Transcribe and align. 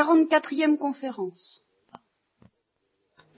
44e 0.00 0.78
conférence. 0.78 1.62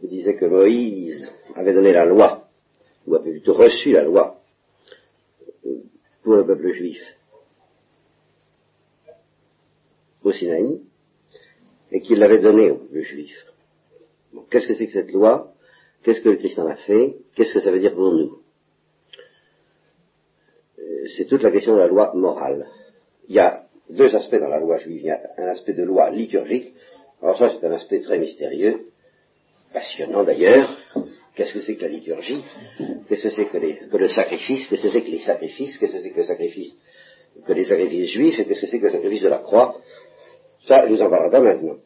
Je 0.00 0.06
disais 0.06 0.36
que 0.36 0.44
Moïse 0.46 1.28
avait 1.56 1.74
donné 1.74 1.92
la 1.92 2.06
loi, 2.06 2.48
ou 3.06 3.16
avait 3.16 3.32
plutôt 3.32 3.54
reçu 3.54 3.92
la 3.92 4.02
loi, 4.02 4.40
pour 6.22 6.34
le 6.34 6.46
peuple 6.46 6.72
juif 6.72 7.00
au 10.22 10.30
Sinaï, 10.30 10.82
et 11.90 12.00
qu'il 12.00 12.18
l'avait 12.20 12.38
donnée 12.38 12.70
au 12.70 12.76
peuple 12.76 13.00
juif. 13.02 13.34
Qu'est-ce 14.50 14.68
que 14.68 14.74
c'est 14.74 14.86
que 14.86 14.92
cette 14.92 15.12
loi? 15.12 15.52
Qu'est-ce 16.02 16.20
que 16.20 16.28
le 16.28 16.36
Christ 16.36 16.58
en 16.60 16.68
a 16.68 16.76
fait? 16.76 17.16
Qu'est-ce 17.34 17.52
que 17.54 17.60
ça 17.60 17.72
veut 17.72 17.80
dire 17.80 17.94
pour 17.94 18.12
nous? 18.12 18.40
Euh, 20.78 21.06
C'est 21.16 21.26
toute 21.26 21.42
la 21.42 21.50
question 21.50 21.74
de 21.74 21.78
la 21.78 21.88
loi 21.88 22.12
morale. 22.14 22.68
Il 23.28 23.34
y 23.34 23.40
a 23.40 23.61
deux 23.92 24.14
aspects 24.14 24.36
dans 24.36 24.48
la 24.48 24.58
loi 24.58 24.78
juive. 24.78 25.00
Il 25.00 25.06
y 25.06 25.10
a 25.10 25.20
un 25.38 25.48
aspect 25.48 25.72
de 25.74 25.82
loi 25.82 26.10
liturgique. 26.10 26.74
Alors 27.22 27.38
ça, 27.38 27.50
c'est 27.50 27.66
un 27.66 27.72
aspect 27.72 28.00
très 28.00 28.18
mystérieux, 28.18 28.86
passionnant 29.72 30.24
d'ailleurs. 30.24 30.76
Qu'est-ce 31.34 31.52
que 31.52 31.60
c'est 31.60 31.76
que 31.76 31.82
la 31.82 31.88
liturgie? 31.88 32.42
Qu'est-ce 33.08 33.22
que 33.22 33.30
c'est 33.30 33.46
que, 33.46 33.96
le 33.96 34.08
sacrifice? 34.08 34.68
Qu'est-ce 34.68 34.82
que 34.82 34.88
c'est 34.90 35.02
que 35.02 35.10
les 35.10 35.20
sacrifices? 35.20 35.78
Qu'est-ce 35.78 35.92
que 35.92 36.00
c'est 36.00 36.10
que 36.10 36.18
le 36.18 36.24
sacrifice 36.24 36.76
que 37.46 37.52
les 37.52 37.64
sacrifices 37.64 38.10
juifs? 38.10 38.38
Et 38.38 38.44
qu'est-ce 38.44 38.60
que 38.60 38.66
c'est 38.66 38.78
que 38.78 38.86
le 38.86 38.92
sacrifice 38.92 39.22
de 39.22 39.28
la 39.28 39.38
croix? 39.38 39.76
Ça, 40.66 40.86
nous 40.86 41.00
en 41.00 41.08
parlera 41.08 41.30
pas 41.30 41.40
maintenant. 41.40 41.76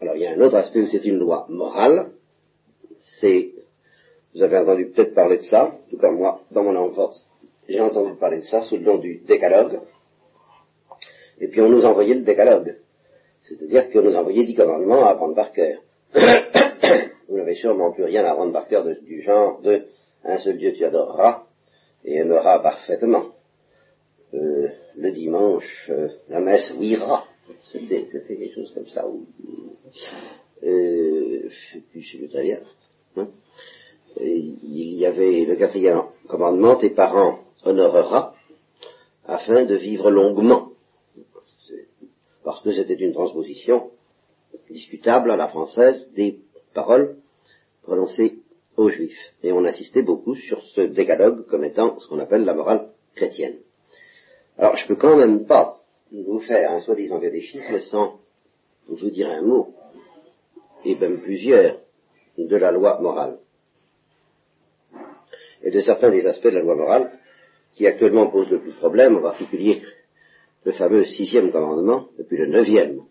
Alors 0.00 0.16
il 0.16 0.22
y 0.22 0.26
a 0.26 0.32
un 0.32 0.40
autre 0.40 0.56
aspect 0.56 0.80
où 0.80 0.86
c'est 0.86 1.04
une 1.04 1.18
loi 1.18 1.46
morale. 1.48 2.10
C'est, 3.20 3.50
vous 4.34 4.42
avez 4.42 4.58
entendu 4.58 4.86
peut-être 4.86 5.14
parler 5.14 5.38
de 5.38 5.42
ça, 5.42 5.76
tout 5.90 5.98
comme 5.98 6.16
moi, 6.16 6.40
dans 6.50 6.62
mon 6.62 6.76
enfance, 6.76 7.26
j'ai 7.68 7.80
entendu 7.80 8.16
parler 8.18 8.38
de 8.38 8.44
ça 8.44 8.62
sous 8.62 8.76
le 8.76 8.82
nom 8.82 8.98
du 8.98 9.20
décalogue. 9.26 9.80
Et 11.40 11.48
puis 11.48 11.60
on 11.60 11.68
nous 11.68 11.84
envoyait 11.84 12.14
le 12.14 12.22
décalogue. 12.22 12.76
C'est-à-dire 13.42 13.90
qu'on 13.90 14.02
nous 14.02 14.14
envoyait 14.14 14.44
dix 14.44 14.54
commandements 14.54 15.04
à 15.04 15.10
apprendre 15.10 15.34
par 15.34 15.52
cœur. 15.52 15.80
Vous 17.28 17.36
n'avez 17.36 17.54
sûrement 17.54 17.92
plus 17.92 18.04
rien 18.04 18.24
à 18.24 18.32
apprendre 18.32 18.52
par 18.52 18.68
cœur 18.68 18.84
du 18.84 19.20
genre 19.22 19.60
de 19.62 19.86
un 20.24 20.38
seul 20.38 20.58
Dieu 20.58 20.72
tu 20.74 20.84
adoreras 20.84 21.44
et 22.04 22.16
aimeras 22.16 22.58
parfaitement. 22.58 23.26
Euh, 24.34 24.68
le 24.96 25.12
dimanche, 25.12 25.86
euh, 25.88 26.08
la 26.28 26.40
messe 26.40 26.72
ouira. 26.78 27.24
C'était 27.72 28.04
quelque 28.04 28.54
chose 28.54 28.72
comme 28.74 28.86
ça. 28.88 29.04
Euh, 30.62 31.48
je 31.48 31.72
sais 31.72 31.82
plus, 31.90 32.28
bien. 32.42 32.60
Hein. 33.16 33.28
il 34.20 34.94
y 34.94 35.06
avait 35.06 35.44
le 35.44 35.56
quatrième 35.56 36.02
commandement, 36.28 36.76
tes 36.76 36.90
parents 36.90 37.40
honorera 37.64 38.34
afin 39.26 39.64
de 39.64 39.74
vivre 39.74 40.10
longuement 40.10 40.69
parce 42.62 42.76
que 42.76 42.82
c'était 42.82 43.02
une 43.02 43.14
transposition 43.14 43.90
discutable 44.68 45.30
à 45.30 45.36
la 45.36 45.48
française 45.48 46.10
des 46.14 46.40
paroles 46.74 47.16
prononcées 47.82 48.34
aux 48.76 48.90
Juifs. 48.90 49.32
Et 49.42 49.50
on 49.50 49.64
insistait 49.64 50.02
beaucoup 50.02 50.34
sur 50.34 50.60
ce 50.74 50.82
décalogue 50.82 51.46
comme 51.46 51.64
étant 51.64 51.98
ce 51.98 52.06
qu'on 52.06 52.18
appelle 52.18 52.44
la 52.44 52.52
morale 52.52 52.90
chrétienne. 53.14 53.56
Alors 54.58 54.76
je 54.76 54.86
peux 54.86 54.96
quand 54.96 55.16
même 55.16 55.46
pas 55.46 55.80
vous 56.12 56.40
faire 56.40 56.72
un 56.72 56.82
soi-disant 56.82 57.18
catéchisme 57.18 57.80
sans 57.80 58.20
vous 58.88 59.08
dire 59.08 59.30
un 59.30 59.40
mot, 59.40 59.74
et 60.84 60.96
même 60.96 61.20
plusieurs, 61.20 61.78
de 62.36 62.56
la 62.56 62.72
loi 62.72 63.00
morale. 63.00 63.38
Et 65.62 65.70
de 65.70 65.80
certains 65.80 66.10
des 66.10 66.26
aspects 66.26 66.44
de 66.44 66.58
la 66.58 66.62
loi 66.62 66.74
morale 66.74 67.10
qui 67.74 67.86
actuellement 67.86 68.30
posent 68.30 68.50
le 68.50 68.60
plus 68.60 68.72
de 68.72 68.76
problème, 68.76 69.16
en 69.16 69.22
particulier 69.22 69.82
le 70.64 70.72
fameux 70.72 71.04
sixième 71.04 71.50
commandement, 71.52 72.08
et 72.18 72.24
puis 72.24 72.36
le 72.36 72.46
neuvième. 72.46 73.02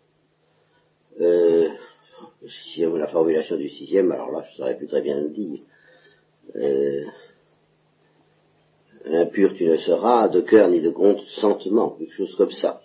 Euh, 1.19 1.69
le 2.41 2.49
sixième, 2.49 2.95
la 2.97 3.07
formulation 3.07 3.57
du 3.57 3.69
sixième, 3.69 4.11
alors 4.11 4.31
là, 4.31 4.43
je 4.45 4.51
ne 4.51 4.57
saurais 4.57 4.77
plus 4.77 4.87
très 4.87 5.01
bien 5.01 5.19
le 5.19 5.29
dire. 5.29 5.59
Euh, 6.55 7.05
impur 9.05 9.53
tu 9.55 9.65
ne 9.65 9.77
seras, 9.77 10.29
de 10.29 10.41
cœur 10.41 10.69
ni 10.69 10.81
de 10.81 10.89
consentement, 10.89 11.91
quelque 11.91 12.13
chose 12.13 12.35
comme 12.35 12.51
ça. 12.51 12.81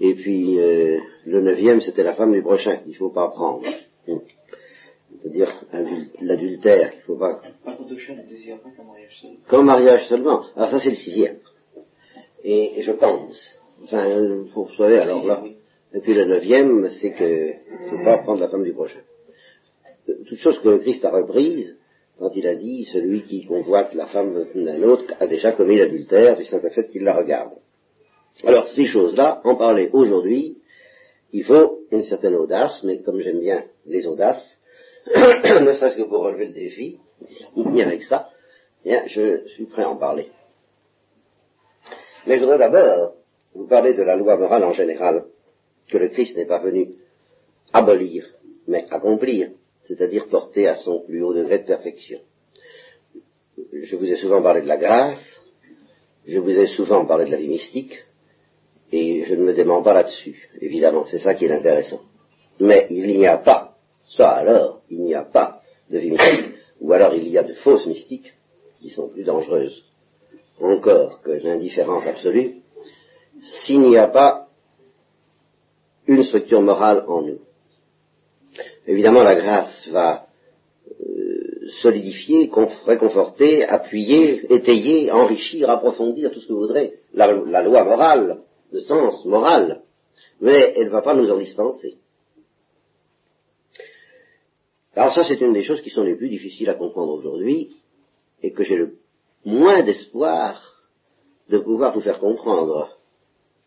Et 0.00 0.14
puis, 0.14 0.58
euh, 0.58 0.98
le 1.24 1.40
neuvième, 1.40 1.80
c'était 1.80 2.02
la 2.02 2.14
femme 2.14 2.32
du 2.32 2.42
prochain, 2.42 2.78
qu'il 2.78 2.92
ne 2.92 2.96
faut 2.96 3.10
pas 3.10 3.28
prendre. 3.28 3.64
C'est-à-dire 5.18 5.50
l'adultère, 6.20 6.90
qu'il 6.90 7.00
ne 7.00 7.04
faut 7.04 7.16
pas... 7.16 7.40
Ne 7.66 8.28
désire 8.28 8.58
pas 8.60 8.70
qu'un 8.70 8.84
mariage 8.84 9.18
seulement. 9.20 9.38
Comme 9.48 9.66
mariage 9.66 10.08
seulement. 10.08 10.42
Alors 10.54 10.70
ça, 10.70 10.78
c'est 10.80 10.90
le 10.90 10.96
sixième. 10.96 11.38
Et, 12.44 12.78
et 12.78 12.82
je 12.82 12.92
pense 12.92 13.55
Enfin, 13.84 14.08
vous 14.54 14.74
savez, 14.76 14.98
alors 14.98 15.26
là. 15.26 15.44
Et 15.94 16.00
puis 16.00 16.14
le 16.14 16.24
neuvième, 16.24 16.88
c'est 17.00 17.12
que 17.12 17.50
ne 17.50 17.90
faut 17.90 18.04
pas 18.04 18.18
prendre 18.18 18.40
la 18.40 18.48
femme 18.48 18.64
du 18.64 18.72
prochain. 18.72 19.00
Toute 20.06 20.38
chose 20.38 20.58
que 20.60 20.68
le 20.68 20.78
Christ 20.78 21.04
a 21.04 21.10
reprise, 21.10 21.76
quand 22.18 22.34
il 22.34 22.46
a 22.46 22.54
dit 22.54 22.84
celui 22.86 23.22
qui 23.22 23.44
convoite 23.44 23.94
la 23.94 24.06
femme 24.06 24.46
d'un 24.54 24.82
autre 24.82 25.14
a 25.20 25.26
déjà 25.26 25.52
commis 25.52 25.78
l'adultère 25.78 26.36
du 26.36 26.44
simple 26.44 26.70
fait 26.70 26.88
qu'il 26.88 27.02
la 27.02 27.14
regarde. 27.14 27.52
Alors 28.44 28.68
ces 28.68 28.84
choses-là, 28.84 29.40
en 29.44 29.56
parler 29.56 29.90
aujourd'hui, 29.92 30.58
il 31.32 31.44
faut 31.44 31.80
une 31.90 32.02
certaine 32.02 32.34
audace, 32.34 32.82
mais 32.84 33.00
comme 33.02 33.20
j'aime 33.20 33.40
bien 33.40 33.64
les 33.86 34.06
audaces, 34.06 34.58
ne 35.06 35.72
serait-ce 35.72 35.96
que 35.96 36.02
pour 36.02 36.22
relever 36.22 36.46
le 36.46 36.52
défi, 36.52 36.98
ni 37.56 37.82
avec 37.82 38.02
ça, 38.02 38.30
bien, 38.84 39.02
je 39.06 39.46
suis 39.48 39.66
prêt 39.66 39.82
à 39.82 39.90
en 39.90 39.96
parler. 39.96 40.28
Mais 42.26 42.36
je 42.36 42.40
voudrais 42.40 42.58
d'abord 42.58 43.15
vous 43.56 43.66
parlez 43.66 43.94
de 43.94 44.02
la 44.02 44.16
loi 44.16 44.36
morale 44.36 44.64
en 44.64 44.72
général, 44.72 45.24
que 45.88 45.98
le 45.98 46.08
Christ 46.08 46.36
n'est 46.36 46.46
pas 46.46 46.58
venu 46.58 46.94
abolir, 47.72 48.26
mais 48.68 48.86
accomplir, 48.90 49.50
c'est-à-dire 49.82 50.28
porter 50.28 50.68
à 50.68 50.76
son 50.76 51.00
plus 51.00 51.22
haut 51.22 51.32
degré 51.32 51.60
de 51.60 51.66
perfection. 51.66 52.20
Je 53.72 53.96
vous 53.96 54.04
ai 54.04 54.16
souvent 54.16 54.42
parlé 54.42 54.60
de 54.60 54.66
la 54.66 54.76
grâce, 54.76 55.42
je 56.26 56.38
vous 56.38 56.50
ai 56.50 56.66
souvent 56.66 57.06
parlé 57.06 57.26
de 57.26 57.30
la 57.30 57.38
vie 57.38 57.48
mystique, 57.48 58.04
et 58.92 59.24
je 59.24 59.34
ne 59.34 59.44
me 59.44 59.54
dément 59.54 59.82
pas 59.82 59.94
là-dessus, 59.94 60.50
évidemment, 60.60 61.06
c'est 61.06 61.18
ça 61.18 61.34
qui 61.34 61.46
est 61.46 61.52
intéressant. 61.52 62.02
Mais 62.60 62.86
il 62.90 63.06
n'y 63.06 63.26
a 63.26 63.38
pas, 63.38 63.78
soit 64.00 64.32
alors, 64.32 64.82
il 64.90 65.00
n'y 65.00 65.14
a 65.14 65.24
pas 65.24 65.62
de 65.90 65.98
vie 65.98 66.10
mystique, 66.10 66.52
ou 66.80 66.92
alors 66.92 67.14
il 67.14 67.28
y 67.28 67.38
a 67.38 67.42
de 67.42 67.54
fausses 67.54 67.86
mystiques, 67.86 68.34
qui 68.80 68.90
sont 68.90 69.08
plus 69.08 69.24
dangereuses 69.24 69.82
encore 70.60 71.20
que 71.22 71.32
l'indifférence 71.32 72.06
absolue, 72.06 72.62
s'il 73.40 73.80
n'y 73.80 73.96
a 73.96 74.08
pas 74.08 74.48
une 76.06 76.22
structure 76.22 76.62
morale 76.62 77.04
en 77.08 77.22
nous. 77.22 77.40
Évidemment, 78.86 79.22
la 79.22 79.34
grâce 79.34 79.88
va 79.88 80.26
euh, 81.00 81.68
solidifier, 81.82 82.50
réconforter, 82.86 83.64
appuyer, 83.64 84.52
étayer, 84.52 85.10
enrichir, 85.10 85.68
approfondir, 85.68 86.30
tout 86.30 86.40
ce 86.40 86.46
que 86.46 86.52
vous 86.52 86.60
voudrez, 86.60 87.00
la, 87.12 87.26
loi 87.62 87.84
morale, 87.84 88.42
de 88.72 88.80
sens 88.80 89.24
moral, 89.24 89.82
mais 90.40 90.74
elle 90.76 90.86
ne 90.86 90.90
va 90.90 91.02
pas 91.02 91.14
nous 91.14 91.30
en 91.30 91.38
dispenser. 91.38 91.96
Alors 94.94 95.12
ça, 95.12 95.24
c'est 95.24 95.40
une 95.40 95.52
des 95.52 95.62
choses 95.62 95.82
qui 95.82 95.90
sont 95.90 96.04
les 96.04 96.14
plus 96.14 96.28
difficiles 96.28 96.70
à 96.70 96.74
comprendre 96.74 97.12
aujourd'hui, 97.12 97.76
et 98.42 98.52
que 98.52 98.62
j'ai 98.62 98.76
le 98.76 98.98
moins 99.44 99.82
d'espoir 99.82 100.62
de 101.48 101.58
pouvoir 101.58 101.92
vous 101.92 102.00
faire 102.00 102.18
comprendre 102.18 102.95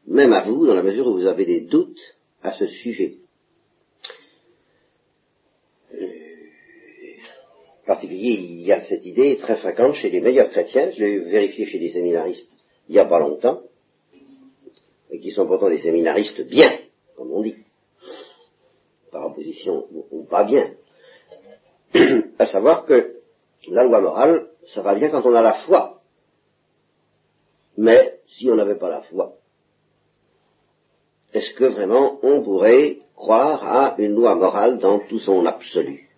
même 0.09 0.33
à 0.33 0.41
vous, 0.41 0.65
dans 0.65 0.73
la 0.73 0.83
mesure 0.83 1.07
où 1.07 1.13
vous 1.13 1.27
avez 1.27 1.45
des 1.45 1.61
doutes 1.61 2.17
à 2.41 2.53
ce 2.53 2.67
sujet. 2.67 3.17
En 7.83 7.85
particulier, 7.85 8.31
il 8.31 8.61
y 8.61 8.71
a 8.71 8.81
cette 8.81 9.05
idée 9.05 9.37
très 9.37 9.55
fréquente 9.55 9.93
chez 9.93 10.09
les 10.09 10.19
meilleurs 10.19 10.49
chrétiens, 10.49 10.91
je 10.91 10.99
l'ai 10.99 11.19
vérifié 11.19 11.65
chez 11.65 11.79
des 11.79 11.89
séminaristes 11.89 12.49
il 12.89 12.93
n'y 12.93 12.99
a 12.99 13.05
pas 13.05 13.19
longtemps, 13.19 13.61
et 15.11 15.19
qui 15.19 15.31
sont 15.31 15.45
pourtant 15.45 15.69
des 15.69 15.77
séminaristes 15.77 16.41
bien, 16.41 16.71
comme 17.15 17.31
on 17.31 17.41
dit, 17.41 17.55
par 19.11 19.27
opposition 19.27 19.85
ou 20.11 20.23
pas 20.23 20.43
bien, 20.43 20.73
à 22.39 22.47
savoir 22.47 22.85
que 22.85 23.21
la 23.67 23.83
loi 23.83 24.01
morale, 24.01 24.49
ça 24.73 24.81
va 24.81 24.95
bien 24.95 25.09
quand 25.09 25.23
on 25.23 25.35
a 25.35 25.41
la 25.41 25.53
foi. 25.53 26.01
Mais 27.77 28.19
si 28.27 28.49
on 28.49 28.55
n'avait 28.55 28.77
pas 28.77 28.89
la 28.89 29.01
foi, 29.01 29.35
est-ce 31.33 31.53
que 31.53 31.65
vraiment 31.65 32.19
on 32.23 32.41
pourrait 32.43 32.97
croire 33.15 33.63
à 33.63 33.95
une 33.97 34.15
loi 34.15 34.35
morale 34.35 34.79
dans 34.79 34.99
tout 34.99 35.19
son 35.19 35.45
absolu? 35.45 36.09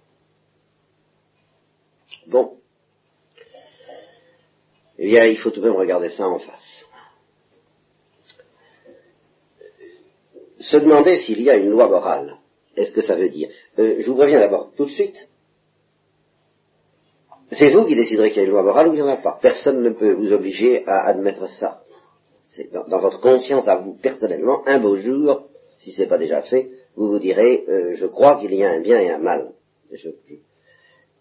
Bon. 2.28 2.58
Eh 4.98 5.08
bien, 5.08 5.26
il 5.26 5.38
faut 5.38 5.50
tout 5.50 5.62
de 5.62 5.68
même 5.68 5.78
regarder 5.78 6.10
ça 6.10 6.28
en 6.28 6.40
face. 6.40 6.86
Se 10.60 10.78
demander 10.78 11.18
s'il 11.18 11.42
y 11.42 11.50
a 11.50 11.56
une 11.56 11.70
loi 11.70 11.88
morale, 11.88 12.38
est-ce 12.76 12.92
que 12.92 13.02
ça 13.02 13.16
veut 13.16 13.30
dire? 13.30 13.50
Euh, 13.80 13.98
Je 14.00 14.10
vous 14.10 14.16
préviens 14.16 14.40
d'abord 14.40 14.72
tout 14.78 14.86
de 14.86 14.92
suite. 14.92 15.18
C'est 17.52 17.70
vous 17.70 17.86
qui 17.86 17.96
déciderez 17.96 18.30
qu'il 18.30 18.44
y 18.44 18.46
a 18.46 18.48
une 18.48 18.52
loi 18.54 18.64
morale 18.64 18.90
ou 18.90 18.94
il 18.94 18.98
n'y 18.98 19.02
en 19.02 19.08
a 19.08 19.18
pas. 19.18 19.40
Personne 19.42 19.82
ne 19.82 19.90
peut 19.90 20.14
vous 20.14 20.32
obliger 20.32 20.88
à 20.88 21.02
admettre 21.08 21.50
ça 21.50 21.81
c'est 22.56 22.72
dans, 22.72 23.00
votre 23.00 23.22
conscience 23.22 23.68
à 23.68 23.78
vous 23.78 23.94
personnellement, 23.94 24.62
un 24.68 24.80
beau 24.80 24.98
jour, 24.98 25.48
si 25.80 25.92
ce 25.92 26.02
n'est 26.02 26.08
pas 26.08 26.18
déjà 26.18 26.42
fait, 26.42 26.70
vous 26.96 27.08
vous 27.08 27.20
direz, 27.20 27.64
euh, 27.68 27.96
je 27.96 28.06
crois 28.06 28.40
qu'il 28.40 28.54
y 28.54 28.64
a 28.64 28.72
un 28.72 28.82
bien 28.82 29.00
et 29.00 29.10
un 29.10 29.20
mal. 29.20 29.54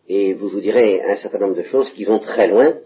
Et 0.08 0.34
vous 0.34 0.48
vous 0.48 0.60
direz 0.60 1.02
un 1.02 1.16
certain 1.16 1.38
nombre 1.38 1.54
de 1.54 1.62
choses 1.62 1.90
qui 1.92 2.04
vont 2.04 2.18
très 2.18 2.48
loin, 2.48 2.78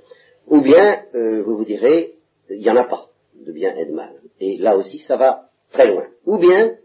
ou 0.46 0.60
bien 0.60 1.04
euh, 1.14 1.42
vous 1.42 1.56
vous 1.56 1.64
direz, 1.64 2.16
il 2.50 2.58
n'y 2.58 2.70
en 2.70 2.76
a 2.76 2.84
pas 2.84 3.08
de 3.34 3.50
bien 3.50 3.74
et 3.76 3.86
de 3.86 3.92
mal. 3.92 4.14
Et 4.40 4.58
là 4.58 4.76
aussi, 4.76 4.98
ça 4.98 5.16
va 5.16 5.48
très 5.70 5.86
loin. 5.90 6.06
Ou 6.26 6.36
bien, 6.36 6.76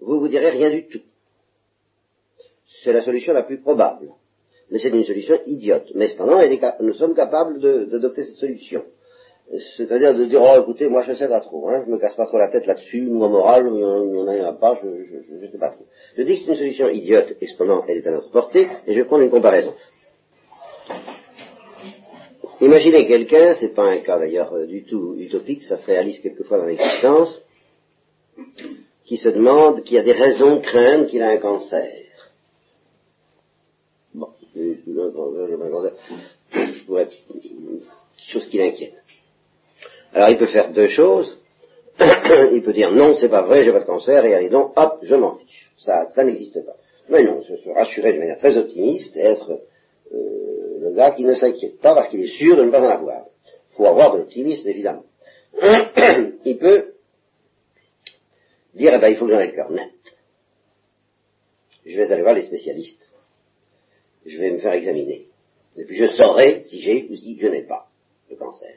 vous 0.00 0.20
vous 0.20 0.28
direz 0.28 0.50
rien 0.50 0.70
du 0.70 0.86
tout. 0.88 1.02
C'est 2.82 2.92
la 2.92 3.02
solution 3.02 3.34
la 3.34 3.42
plus 3.42 3.60
probable. 3.60 4.08
Mais 4.70 4.78
c'est 4.78 4.88
une 4.88 5.04
solution 5.04 5.38
idiote. 5.44 5.92
Mais 5.94 6.08
cependant, 6.08 6.40
nous 6.80 6.94
sommes 6.94 7.14
capables 7.14 7.60
d'adopter 7.60 8.24
cette 8.24 8.36
solution. 8.36 8.82
C'est-à-dire 9.58 10.14
de 10.14 10.24
dire, 10.24 10.40
oh 10.42 10.60
écoutez, 10.62 10.88
moi 10.88 11.02
je 11.06 11.12
sais 11.12 11.28
pas 11.28 11.40
trop, 11.40 11.68
hein, 11.68 11.82
je 11.84 11.92
me 11.92 11.98
casse 11.98 12.14
pas 12.14 12.26
trop 12.26 12.38
la 12.38 12.48
tête 12.48 12.64
là-dessus, 12.64 13.02
moi 13.02 13.28
moral, 13.28 13.68
il 13.70 13.80
y 13.80 13.84
en 13.84 14.26
en 14.26 14.48
a 14.48 14.52
pas, 14.54 14.80
je, 14.82 14.88
je, 15.42 15.46
sais 15.46 15.58
pas 15.58 15.68
trop. 15.68 15.84
Je 16.16 16.22
dis 16.22 16.38
que 16.38 16.44
c'est 16.44 16.50
une 16.52 16.56
solution 16.56 16.88
idiote, 16.88 17.36
et 17.38 17.46
cependant 17.46 17.84
elle 17.86 17.98
est 17.98 18.06
à 18.06 18.12
notre 18.12 18.30
portée, 18.30 18.66
et 18.86 18.94
je 18.94 18.98
vais 18.98 19.04
prendre 19.04 19.24
une 19.24 19.30
comparaison. 19.30 19.74
Imaginez 22.62 23.06
quelqu'un, 23.06 23.54
c'est 23.60 23.74
pas 23.74 23.90
un 23.90 23.98
cas 23.98 24.18
d'ailleurs 24.18 24.54
euh, 24.54 24.66
du 24.66 24.84
tout 24.84 25.16
utopique, 25.18 25.64
ça 25.64 25.76
se 25.76 25.84
réalise 25.84 26.20
quelquefois 26.20 26.56
dans 26.56 26.64
l'existence, 26.64 27.42
qui 29.04 29.18
se 29.18 29.28
demande, 29.28 29.82
qui 29.82 29.98
a 29.98 30.02
des 30.02 30.12
raisons 30.12 30.56
de 30.56 30.60
craindre 30.62 31.06
qu'il 31.06 31.22
a 31.22 31.28
un 31.28 31.36
cancer. 31.36 31.92
Bon, 34.14 34.28
euh, 34.56 34.76
je 36.54 36.84
pourrais, 36.86 37.10
chose 38.16 38.46
qui 38.48 38.56
l'inquiète. 38.56 39.01
Alors 40.12 40.28
il 40.30 40.38
peut 40.38 40.46
faire 40.46 40.72
deux 40.72 40.88
choses. 40.88 41.38
il 42.00 42.62
peut 42.64 42.72
dire 42.72 42.90
non, 42.90 43.16
c'est 43.16 43.28
pas 43.28 43.42
vrai, 43.42 43.64
j'ai 43.64 43.72
pas 43.72 43.80
de 43.80 43.84
cancer, 43.84 44.24
et 44.24 44.34
allez 44.34 44.48
donc, 44.48 44.72
hop, 44.76 44.98
je 45.02 45.14
m'en 45.14 45.36
fiche. 45.36 45.70
Ça, 45.78 46.08
ça 46.14 46.24
n'existe 46.24 46.64
pas. 46.64 46.76
Mais 47.08 47.24
non, 47.24 47.42
se, 47.42 47.56
se 47.56 47.68
rassurer 47.70 48.14
de 48.14 48.18
manière 48.18 48.38
très 48.38 48.56
optimiste 48.56 49.16
être 49.16 49.60
euh, 50.14 50.78
le 50.80 50.92
gars 50.94 51.12
qui 51.12 51.24
ne 51.24 51.34
s'inquiète 51.34 51.80
pas 51.80 51.94
parce 51.94 52.08
qu'il 52.08 52.22
est 52.22 52.38
sûr 52.38 52.56
de 52.56 52.64
ne 52.64 52.70
pas 52.70 52.80
en 52.80 52.90
avoir. 52.90 53.26
Il 53.70 53.76
faut 53.76 53.86
avoir 53.86 54.12
de 54.12 54.18
l'optimisme, 54.18 54.68
évidemment. 54.68 55.04
il 56.44 56.58
peut 56.58 56.94
dire, 58.74 58.92
eh 58.94 58.98
ben, 58.98 59.08
il 59.08 59.16
faut 59.16 59.26
que 59.26 59.32
j'en 59.32 59.40
ai 59.40 59.48
le 59.48 59.52
cœur 59.52 59.70
net. 59.70 59.90
Je 61.84 61.96
vais 61.96 62.12
aller 62.12 62.22
voir 62.22 62.34
les 62.34 62.46
spécialistes. 62.46 63.10
Je 64.24 64.38
vais 64.38 64.50
me 64.50 64.58
faire 64.58 64.72
examiner. 64.72 65.26
Et 65.76 65.84
puis 65.84 65.96
je 65.96 66.06
saurai 66.06 66.62
si 66.64 66.80
j'ai 66.80 67.08
ou 67.10 67.16
si 67.16 67.38
je 67.38 67.46
n'ai 67.46 67.62
pas 67.62 67.88
le 68.30 68.36
cancer. 68.36 68.74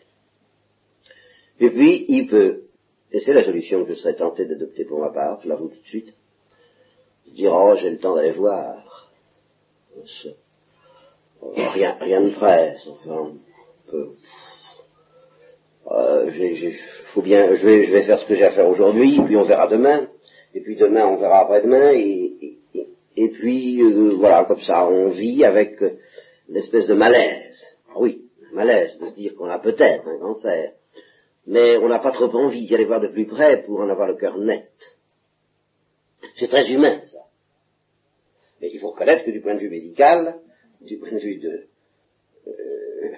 Et 1.59 1.69
puis, 1.69 2.05
il 2.09 2.27
peut, 2.27 2.63
et 3.11 3.19
c'est 3.19 3.33
la 3.33 3.43
solution 3.43 3.83
que 3.85 3.93
je 3.93 3.99
serais 3.99 4.15
tenté 4.15 4.45
d'adopter 4.45 4.83
pour 4.85 4.99
ma 4.99 5.09
part, 5.11 5.39
je 5.41 5.47
l'avoue 5.49 5.69
tout 5.69 5.81
de 5.81 5.87
suite, 5.87 6.13
dire, 7.33 7.53
oh, 7.53 7.75
j'ai 7.75 7.89
le 7.89 7.97
temps 7.97 8.15
d'aller 8.15 8.31
voir. 8.31 9.09
C'est- 10.05 10.35
oh, 11.41 11.53
Rien, 11.55 11.97
rien 11.99 12.19
ne 12.21 12.31
presse, 12.31 12.85
enfin, 12.87 13.31
on 13.31 13.89
peut- 13.91 14.15
euh, 15.91 16.31
faut 17.13 17.21
bien, 17.21 17.53
je 17.55 17.65
vais, 17.65 17.83
je 17.85 17.91
vais 17.93 18.03
faire 18.03 18.19
ce 18.19 18.25
que 18.25 18.35
j'ai 18.35 18.43
à 18.45 18.51
faire 18.51 18.67
aujourd'hui, 18.67 19.19
puis 19.25 19.37
on 19.37 19.43
verra 19.43 19.67
demain, 19.67 20.07
et 20.53 20.61
puis 20.61 20.75
demain 20.75 21.05
on 21.07 21.17
verra 21.17 21.41
après-demain, 21.41 21.91
et, 21.93 22.57
et, 22.73 22.87
et- 23.15 23.29
puis 23.29 23.81
euh, 23.81 24.15
voilà, 24.17 24.45
comme 24.45 24.61
ça, 24.61 24.87
on 24.87 25.09
vit 25.09 25.45
avec 25.45 25.81
euh, 25.81 25.97
l'espèce 26.49 26.87
de 26.87 26.93
malaise. 26.95 27.63
Ah 27.89 27.99
oui, 27.99 28.25
malaise 28.51 28.97
de 28.99 29.07
se 29.07 29.15
dire 29.15 29.35
qu'on 29.35 29.49
a 29.49 29.59
peut-être 29.59 30.07
un 30.07 30.17
cancer, 30.19 30.73
mais 31.47 31.77
on 31.77 31.87
n'a 31.87 31.99
pas 31.99 32.11
trop 32.11 32.29
envie 32.35 32.65
d'y 32.65 32.75
aller 32.75 32.85
voir 32.85 32.99
de 32.99 33.07
plus 33.07 33.25
près 33.27 33.63
pour 33.63 33.79
en 33.79 33.89
avoir 33.89 34.07
le 34.07 34.15
cœur 34.15 34.37
net. 34.37 34.71
C'est 36.35 36.47
très 36.47 36.69
humain, 36.71 37.01
ça. 37.05 37.19
Mais 38.61 38.69
il 38.73 38.79
faut 38.79 38.89
reconnaître 38.91 39.25
que 39.25 39.31
du 39.31 39.41
point 39.41 39.55
de 39.55 39.59
vue 39.59 39.69
médical, 39.69 40.39
du 40.81 40.97
point 40.97 41.11
de 41.11 41.19
vue 41.19 41.37
de, 41.37 41.67
euh, 42.47 43.11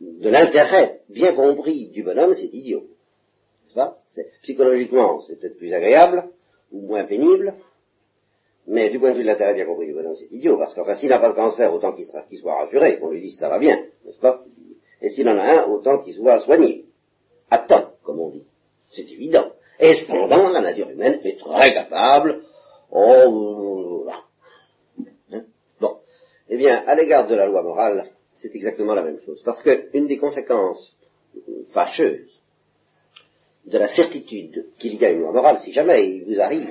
de- 0.00 0.28
l'intérêt 0.28 1.00
bien 1.08 1.34
compris 1.34 1.88
du 1.90 2.02
bonhomme, 2.02 2.34
c'est 2.34 2.46
idiot. 2.52 2.84
C'est- 4.10 4.30
Psychologiquement, 4.42 5.20
c'est 5.22 5.38
peut-être 5.38 5.56
plus 5.56 5.72
agréable 5.72 6.30
ou 6.72 6.82
moins 6.86 7.04
pénible, 7.04 7.54
mais 8.66 8.90
du 8.90 8.98
point 8.98 9.10
de 9.10 9.16
vue 9.16 9.22
de 9.22 9.28
l'intérêt 9.28 9.54
bien 9.54 9.66
compris 9.66 9.86
du 9.86 9.94
bonhomme, 9.94 10.16
c'est 10.16 10.30
idiot, 10.32 10.56
parce 10.56 10.74
qu'enfin, 10.74 10.94
s'il 10.94 11.08
n'a 11.10 11.18
pas 11.18 11.30
de 11.30 11.34
cancer, 11.34 11.72
autant 11.72 11.92
qu'il 11.92 12.04
soit 12.06 12.54
rassuré, 12.54 12.98
qu'on 12.98 13.10
lui 13.10 13.20
dise 13.20 13.38
ça 13.38 13.48
va 13.48 13.58
bien, 13.58 13.84
n'est-ce 14.04 14.20
pas? 14.20 14.44
Et 15.00 15.10
s'il 15.10 15.28
en 15.28 15.38
a 15.38 15.60
un, 15.60 15.64
autant 15.66 15.98
qu'il 15.98 16.14
soit 16.14 16.40
soigné. 16.40 16.84
À 17.50 17.58
temps, 17.58 17.92
comme 18.02 18.20
on 18.20 18.30
dit. 18.30 18.44
C'est 18.90 19.08
évident. 19.10 19.52
Et 19.78 19.94
cependant, 19.94 20.48
la 20.50 20.60
nature 20.60 20.88
humaine 20.88 21.20
est 21.24 21.38
très 21.38 21.74
capable. 21.74 22.42
Oh. 22.90 24.06
Hein? 25.32 25.44
Bon. 25.80 25.98
Eh 26.48 26.56
bien, 26.56 26.84
à 26.86 26.94
l'égard 26.94 27.26
de 27.26 27.34
la 27.34 27.46
loi 27.46 27.62
morale, 27.62 28.10
c'est 28.36 28.54
exactement 28.54 28.94
la 28.94 29.02
même 29.02 29.20
chose. 29.20 29.42
Parce 29.44 29.62
que 29.62 29.88
une 29.92 30.06
des 30.06 30.18
conséquences 30.18 30.94
fâcheuses 31.72 32.30
de 33.66 33.78
la 33.78 33.88
certitude 33.88 34.66
qu'il 34.78 34.94
y 34.94 35.04
a 35.04 35.10
une 35.10 35.20
loi 35.20 35.32
morale, 35.32 35.58
si 35.60 35.72
jamais 35.72 36.06
il 36.06 36.24
vous 36.24 36.40
arrive 36.40 36.70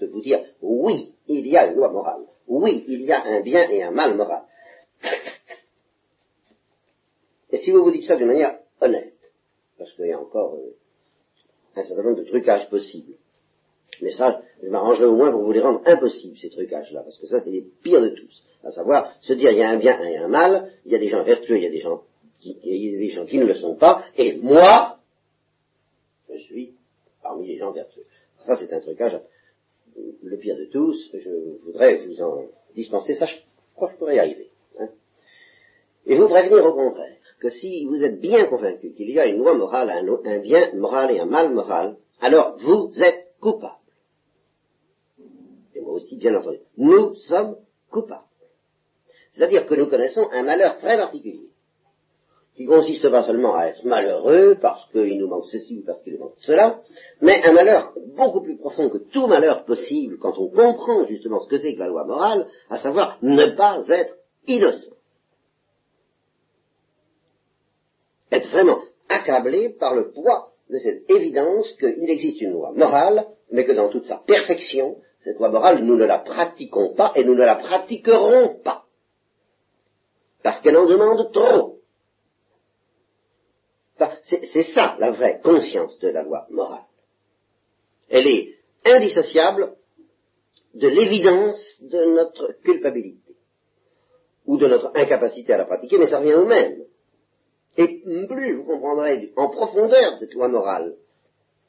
de 0.00 0.06
vous 0.06 0.20
dire 0.20 0.40
oui, 0.62 1.12
il 1.26 1.46
y 1.46 1.56
a 1.56 1.66
une 1.66 1.74
loi 1.74 1.90
morale, 1.90 2.22
oui, 2.46 2.84
il 2.88 3.02
y 3.02 3.12
a 3.12 3.22
un 3.24 3.40
bien 3.40 3.68
et 3.68 3.82
un 3.82 3.90
mal 3.90 4.16
moral. 4.16 4.42
Et 7.52 7.58
si 7.70 7.76
vous 7.76 7.84
vous 7.84 7.92
dites 7.92 8.04
ça 8.04 8.16
d'une 8.16 8.26
manière 8.26 8.58
honnête, 8.80 9.14
parce 9.78 9.92
qu'il 9.92 10.06
y 10.06 10.12
a 10.12 10.18
encore 10.18 10.54
euh, 10.54 10.74
un 11.76 11.84
certain 11.84 12.02
nombre 12.02 12.18
de 12.18 12.24
trucages 12.24 12.68
possibles, 12.68 13.14
mais 14.02 14.12
ça, 14.12 14.42
je 14.60 14.68
m'arrangerai 14.68 15.04
au 15.04 15.14
moins 15.14 15.30
pour 15.30 15.42
vous 15.42 15.52
les 15.52 15.60
rendre 15.60 15.80
impossibles, 15.84 16.36
ces 16.38 16.50
trucages-là, 16.50 17.02
parce 17.02 17.16
que 17.18 17.26
ça, 17.28 17.38
c'est 17.38 17.50
les 17.50 17.64
pires 17.82 18.02
de 18.02 18.08
tous. 18.08 18.42
À 18.64 18.72
savoir, 18.72 19.14
se 19.20 19.34
dire, 19.34 19.52
il 19.52 19.58
y 19.58 19.62
a 19.62 19.70
un 19.70 19.78
bien 19.78 20.02
et 20.02 20.16
un 20.16 20.26
mal, 20.26 20.72
il 20.84 20.90
y 20.90 20.96
a 20.96 20.98
des 20.98 21.08
gens 21.08 21.22
vertueux, 21.22 21.58
il 21.58 21.62
y 21.62 21.66
a 21.66 21.70
des 21.70 21.80
gens 21.80 22.02
qui, 22.40 22.58
il 22.64 22.92
y 22.92 22.96
a 22.96 22.98
des 22.98 23.10
gens 23.10 23.24
qui 23.24 23.38
ne 23.38 23.44
le 23.44 23.54
sont 23.54 23.76
pas, 23.76 24.04
et 24.16 24.36
moi, 24.38 24.98
je 26.28 26.38
suis 26.38 26.74
parmi 27.22 27.46
les 27.46 27.56
gens 27.56 27.70
vertueux. 27.70 28.04
Ça, 28.42 28.56
c'est 28.56 28.72
un 28.72 28.80
trucage 28.80 29.16
le 30.24 30.36
pire 30.38 30.56
de 30.56 30.64
tous. 30.64 31.10
Je 31.14 31.30
voudrais 31.64 32.06
vous 32.06 32.20
en 32.20 32.46
dispenser. 32.74 33.14
Ça, 33.14 33.26
je 33.26 33.36
crois 33.74 33.88
que 33.88 33.94
je 33.94 33.98
pourrais 33.98 34.16
y 34.16 34.18
arriver. 34.18 34.50
hein. 34.80 34.88
Et 36.06 36.16
vous 36.16 36.28
prévenir 36.28 36.64
au 36.64 36.72
contraire 36.72 37.19
que 37.40 37.48
si 37.48 37.86
vous 37.86 38.02
êtes 38.04 38.20
bien 38.20 38.46
convaincu 38.46 38.92
qu'il 38.92 39.10
y 39.10 39.18
a 39.18 39.26
une 39.26 39.38
loi 39.38 39.54
morale, 39.54 39.90
un, 39.90 40.38
bien 40.38 40.72
moral 40.74 41.10
et 41.10 41.20
un 41.20 41.26
mal 41.26 41.52
moral, 41.52 41.96
alors 42.20 42.56
vous 42.58 42.90
êtes 43.02 43.28
coupable. 43.40 43.74
Et 45.74 45.80
moi 45.80 45.94
aussi, 45.94 46.16
bien 46.16 46.36
entendu. 46.36 46.58
Nous 46.76 47.14
sommes 47.14 47.56
coupables. 47.90 48.24
C'est-à-dire 49.32 49.66
que 49.66 49.74
nous 49.74 49.86
connaissons 49.86 50.28
un 50.30 50.42
malheur 50.42 50.76
très 50.76 50.98
particulier, 50.98 51.48
qui 52.56 52.66
consiste 52.66 53.08
pas 53.08 53.24
seulement 53.24 53.54
à 53.54 53.68
être 53.68 53.84
malheureux 53.84 54.58
parce 54.60 54.90
qu'il 54.90 55.18
nous 55.18 55.28
manque 55.28 55.46
ceci 55.46 55.78
ou 55.78 55.86
parce 55.86 56.02
qu'il 56.02 56.14
nous 56.14 56.18
manque 56.18 56.34
cela, 56.40 56.82
mais 57.22 57.42
un 57.42 57.52
malheur 57.52 57.94
beaucoup 58.16 58.42
plus 58.42 58.58
profond 58.58 58.90
que 58.90 58.98
tout 58.98 59.26
malheur 59.26 59.64
possible 59.64 60.18
quand 60.18 60.36
on 60.36 60.50
comprend 60.50 61.06
justement 61.06 61.40
ce 61.40 61.48
que 61.48 61.56
c'est 61.56 61.74
que 61.74 61.78
la 61.78 61.86
loi 61.86 62.04
morale, 62.04 62.48
à 62.68 62.78
savoir 62.78 63.16
ne 63.22 63.56
pas 63.56 63.82
être 63.88 64.14
innocent. 64.46 64.92
Être 68.30 68.48
vraiment 68.48 68.80
accablé 69.08 69.70
par 69.70 69.94
le 69.94 70.10
poids 70.12 70.52
de 70.68 70.78
cette 70.78 71.10
évidence 71.10 71.70
qu'il 71.72 72.08
existe 72.08 72.40
une 72.40 72.52
loi 72.52 72.72
morale, 72.72 73.26
mais 73.50 73.64
que 73.64 73.72
dans 73.72 73.88
toute 73.88 74.04
sa 74.04 74.16
perfection, 74.18 74.96
cette 75.24 75.38
loi 75.38 75.50
morale, 75.50 75.82
nous 75.84 75.96
ne 75.96 76.04
la 76.04 76.18
pratiquons 76.18 76.94
pas 76.94 77.12
et 77.16 77.24
nous 77.24 77.34
ne 77.34 77.44
la 77.44 77.56
pratiquerons 77.56 78.60
pas. 78.62 78.84
Parce 80.42 80.60
qu'elle 80.60 80.76
en 80.76 80.86
demande 80.86 81.32
trop. 81.32 81.80
C'est 84.22 84.62
ça 84.74 84.96
la 84.98 85.10
vraie 85.10 85.40
conscience 85.42 85.98
de 85.98 86.08
la 86.08 86.22
loi 86.22 86.46
morale. 86.50 86.86
Elle 88.08 88.26
est 88.26 88.54
indissociable 88.86 89.74
de 90.74 90.88
l'évidence 90.88 91.82
de 91.82 92.14
notre 92.14 92.52
culpabilité 92.62 93.36
ou 94.46 94.56
de 94.56 94.66
notre 94.68 94.90
incapacité 94.94 95.52
à 95.52 95.58
la 95.58 95.64
pratiquer, 95.64 95.98
mais 95.98 96.06
ça 96.06 96.20
revient 96.20 96.34
au 96.34 96.46
même. 96.46 96.84
Et 97.76 98.02
plus 98.28 98.56
vous 98.56 98.64
comprendrez 98.64 99.30
en 99.36 99.48
profondeur 99.48 100.16
cette 100.16 100.34
loi 100.34 100.48
morale, 100.48 100.94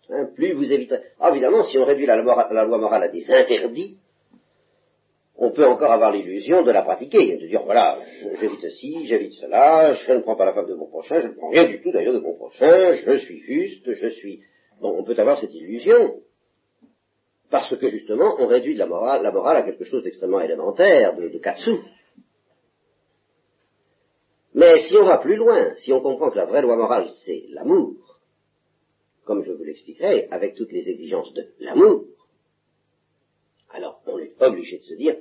hein, 0.09 0.27
plus 0.35 0.53
vous 0.53 0.71
éviterez. 0.71 1.01
Ah, 1.19 1.29
évidemment, 1.29 1.63
si 1.63 1.77
on 1.77 1.85
réduit 1.85 2.05
la 2.05 2.17
loi, 2.17 2.77
morale 2.77 3.03
à 3.03 3.07
des 3.07 3.31
interdits, 3.31 3.97
on 5.37 5.51
peut 5.51 5.65
encore 5.65 5.91
avoir 5.91 6.11
l'illusion 6.11 6.63
de 6.63 6.71
la 6.71 6.81
pratiquer, 6.81 7.37
de 7.37 7.47
dire 7.47 7.63
voilà, 7.63 7.99
j'évite 8.39 8.61
ceci, 8.61 9.05
j'évite 9.05 9.33
cela, 9.33 9.93
je 9.93 10.13
ne 10.13 10.19
prends 10.19 10.35
pas 10.35 10.45
la 10.45 10.53
femme 10.53 10.67
de 10.67 10.75
mon 10.75 10.87
prochain, 10.87 11.21
je 11.21 11.27
ne 11.27 11.33
prends 11.33 11.49
rien 11.49 11.65
du 11.65 11.81
tout 11.81 11.91
d'ailleurs 11.91 12.13
de 12.13 12.19
mon 12.19 12.35
prochain, 12.35 12.93
je 12.93 13.17
suis 13.17 13.39
juste, 13.39 13.91
je 13.91 14.07
suis. 14.09 14.41
Bon, 14.81 14.95
on 14.97 15.03
peut 15.03 15.15
avoir 15.17 15.39
cette 15.39 15.53
illusion, 15.53 16.15
parce 17.51 17.75
que 17.75 17.87
justement, 17.87 18.35
on 18.39 18.47
réduit 18.47 18.73
de 18.73 18.79
la 18.79 18.87
morale, 18.87 19.21
la 19.21 19.31
morale 19.31 19.57
à 19.57 19.61
quelque 19.63 19.83
chose 19.83 20.03
d'extrêmement 20.03 20.41
élémentaire, 20.41 21.15
de, 21.15 21.27
de 21.27 21.37
katsu. 21.37 21.71
Mais 24.53 24.87
si 24.87 24.97
on 24.97 25.05
va 25.05 25.17
plus 25.17 25.35
loin, 25.35 25.75
si 25.75 25.93
on 25.93 26.01
comprend 26.01 26.29
que 26.29 26.37
la 26.37 26.45
vraie 26.45 26.61
loi 26.61 26.75
morale, 26.75 27.09
c'est 27.25 27.45
l'amour, 27.49 28.19
comme 29.23 29.43
je 29.43 29.51
vous 29.51 29.63
l'expliquerai, 29.63 30.27
avec 30.29 30.55
toutes 30.55 30.71
les 30.71 30.89
exigences 30.89 31.33
de 31.33 31.47
l'amour, 31.59 32.05
alors 33.69 34.01
on 34.07 34.19
est 34.19 34.33
obligé 34.41 34.79
de 34.79 34.83
se 34.83 34.93
dire, 34.95 35.15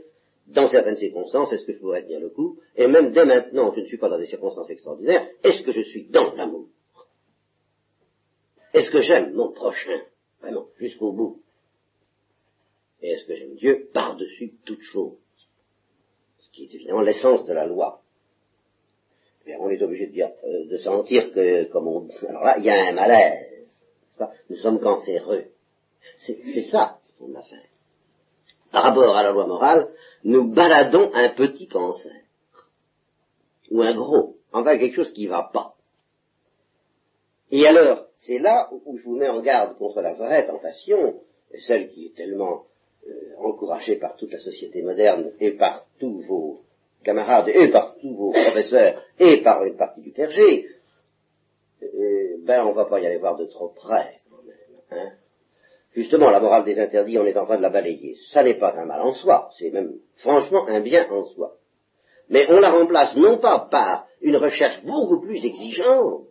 dans 0.48 0.68
certaines 0.68 0.96
circonstances, 0.96 1.52
est-ce 1.52 1.64
que 1.64 1.74
je 1.74 1.78
pourrais 1.78 2.02
tenir 2.02 2.18
le 2.18 2.30
coup? 2.30 2.58
Et 2.74 2.88
même 2.88 3.12
dès 3.12 3.24
maintenant, 3.24 3.72
je 3.72 3.80
ne 3.80 3.86
suis 3.86 3.98
pas 3.98 4.08
dans 4.08 4.18
des 4.18 4.26
circonstances 4.26 4.70
extraordinaires, 4.70 5.28
est-ce 5.44 5.62
que 5.62 5.70
je 5.70 5.82
suis 5.82 6.06
dans 6.06 6.34
l'amour? 6.34 6.66
Est-ce 8.72 8.90
que 8.90 9.00
j'aime 9.00 9.32
mon 9.34 9.52
prochain? 9.52 10.00
Vraiment, 10.40 10.66
jusqu'au 10.78 11.12
bout. 11.12 11.42
Et 13.02 13.10
est-ce 13.10 13.24
que 13.26 13.36
j'aime 13.36 13.54
Dieu 13.54 13.88
par-dessus 13.92 14.54
toute 14.64 14.82
chose? 14.82 15.18
Ce 16.40 16.50
qui 16.50 16.64
est 16.64 16.74
évidemment 16.74 17.02
l'essence 17.02 17.46
de 17.46 17.52
la 17.52 17.66
loi. 17.66 18.02
On 19.58 19.70
est 19.70 19.82
obligé 19.82 20.06
de 20.06 20.12
dire, 20.12 20.30
euh, 20.44 20.66
de 20.66 20.78
sentir 20.78 21.32
que, 21.32 21.64
comme 21.64 21.88
on 21.88 22.08
alors 22.28 22.44
là, 22.44 22.58
il 22.58 22.64
y 22.64 22.70
a 22.70 22.88
un 22.88 22.92
malaise. 22.92 23.46
Nous 24.50 24.56
sommes 24.56 24.80
cancéreux. 24.80 25.46
C'est 26.18 26.62
ça 26.70 26.98
son 27.18 27.34
affaire 27.34 27.70
par 28.70 28.84
rapport 28.84 29.16
à 29.16 29.22
la 29.22 29.30
loi 29.30 29.46
morale, 29.46 29.88
nous 30.24 30.52
baladons 30.52 31.10
un 31.14 31.30
petit 31.30 31.66
cancer, 31.66 32.12
ou 33.70 33.82
un 33.82 33.94
gros, 33.94 34.36
enfin 34.52 34.78
quelque 34.78 34.96
chose 34.96 35.12
qui 35.12 35.24
ne 35.24 35.30
va 35.30 35.50
pas. 35.52 35.74
Et 37.50 37.66
alors, 37.66 38.06
c'est 38.18 38.38
là 38.38 38.68
où 38.84 38.96
je 38.96 39.02
vous 39.02 39.16
mets 39.16 39.28
en 39.28 39.40
garde 39.40 39.76
contre 39.76 40.00
la 40.00 40.12
vraie 40.12 40.46
tentation, 40.46 41.20
celle 41.66 41.90
qui 41.90 42.06
est 42.06 42.16
tellement 42.16 42.66
euh, 43.08 43.12
encouragée 43.38 43.96
par 43.96 44.14
toute 44.16 44.32
la 44.32 44.38
société 44.38 44.82
moderne 44.82 45.32
et 45.40 45.52
par 45.52 45.84
tous 45.98 46.20
vos 46.22 46.60
camarades 47.04 47.48
et 47.48 47.68
par 47.68 47.96
tous 48.00 48.14
vos 48.14 48.32
professeurs 48.32 49.02
et 49.18 49.38
par 49.38 49.64
une 49.64 49.76
partie 49.76 50.02
du 50.02 50.12
clergé, 50.12 50.66
euh, 51.82 52.36
ben 52.44 52.64
on 52.64 52.72
va 52.72 52.84
pas 52.84 53.00
y 53.00 53.06
aller 53.06 53.18
voir 53.18 53.36
de 53.36 53.46
trop 53.46 53.68
près 53.68 54.20
quand 54.30 54.42
même. 54.42 55.00
Hein 55.02 55.12
Justement, 55.92 56.30
la 56.30 56.38
morale 56.38 56.64
des 56.64 56.78
interdits, 56.78 57.18
on 57.18 57.26
est 57.26 57.36
en 57.36 57.46
train 57.46 57.56
de 57.56 57.62
la 57.62 57.70
balayer. 57.70 58.16
Ça 58.32 58.44
n'est 58.44 58.58
pas 58.58 58.78
un 58.78 58.84
mal 58.84 59.00
en 59.02 59.12
soi, 59.12 59.50
c'est 59.58 59.70
même 59.70 59.94
franchement 60.16 60.66
un 60.68 60.80
bien 60.80 61.10
en 61.10 61.24
soi. 61.24 61.56
Mais 62.28 62.46
on 62.48 62.60
la 62.60 62.70
remplace 62.70 63.16
non 63.16 63.38
pas 63.38 63.68
par 63.70 64.06
une 64.20 64.36
recherche 64.36 64.82
beaucoup 64.84 65.20
plus 65.20 65.44
exigeante, 65.44 66.26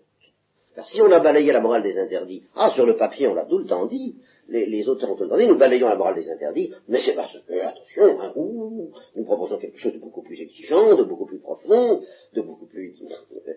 car 0.75 0.85
si 0.85 1.01
on 1.01 1.11
a 1.11 1.19
balayé 1.19 1.51
la 1.51 1.61
morale 1.61 1.83
des 1.83 1.97
interdits, 1.97 2.43
ah, 2.55 2.71
sur 2.71 2.85
le 2.85 2.95
papier, 2.95 3.27
on 3.27 3.33
l'a 3.33 3.45
tout 3.45 3.57
le 3.57 3.65
temps 3.65 3.85
dit, 3.85 4.15
les, 4.49 4.87
auteurs 4.87 5.11
ont 5.11 5.15
tout 5.15 5.23
le 5.23 5.29
temps 5.29 5.37
dit, 5.37 5.47
nous 5.47 5.57
balayons 5.57 5.87
la 5.87 5.95
morale 5.95 6.15
des 6.15 6.29
interdits, 6.29 6.73
mais 6.87 6.99
c'est 6.99 7.13
parce 7.13 7.33
que, 7.33 7.53
attention, 7.61 8.21
hein, 8.21 8.33
nous 8.35 9.25
proposons 9.25 9.57
quelque 9.57 9.77
chose 9.77 9.93
de 9.93 9.99
beaucoup 9.99 10.21
plus 10.21 10.39
exigeant, 10.41 10.95
de 10.95 11.03
beaucoup 11.03 11.25
plus 11.25 11.39
profond, 11.39 12.01
de 12.33 12.41
beaucoup 12.41 12.65
plus 12.65 12.95
euh, 13.01 13.51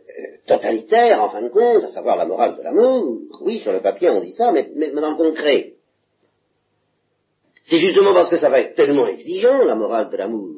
totalitaire, 0.47 1.23
en 1.23 1.31
fin 1.31 1.43
de 1.43 1.49
compte, 1.49 1.85
à 1.85 1.89
savoir 1.89 2.17
la 2.17 2.27
morale 2.27 2.57
de 2.57 2.63
l'amour. 2.63 3.21
Oui, 3.43 3.61
sur 3.61 3.73
le 3.73 3.81
papier, 3.81 4.11
on 4.11 4.21
dit 4.21 4.33
ça, 4.33 4.53
mais, 4.53 4.71
mais 4.75 4.91
dans 4.91 5.13
le 5.13 5.17
concret, 5.17 5.75
c'est 7.65 7.79
justement 7.79 8.13
parce 8.13 8.29
que 8.29 8.37
ça 8.37 8.49
va 8.49 8.61
être 8.61 8.75
tellement 8.75 9.07
exigeant, 9.07 9.65
la 9.65 9.75
morale 9.75 10.11
de 10.11 10.17
l'amour, 10.17 10.57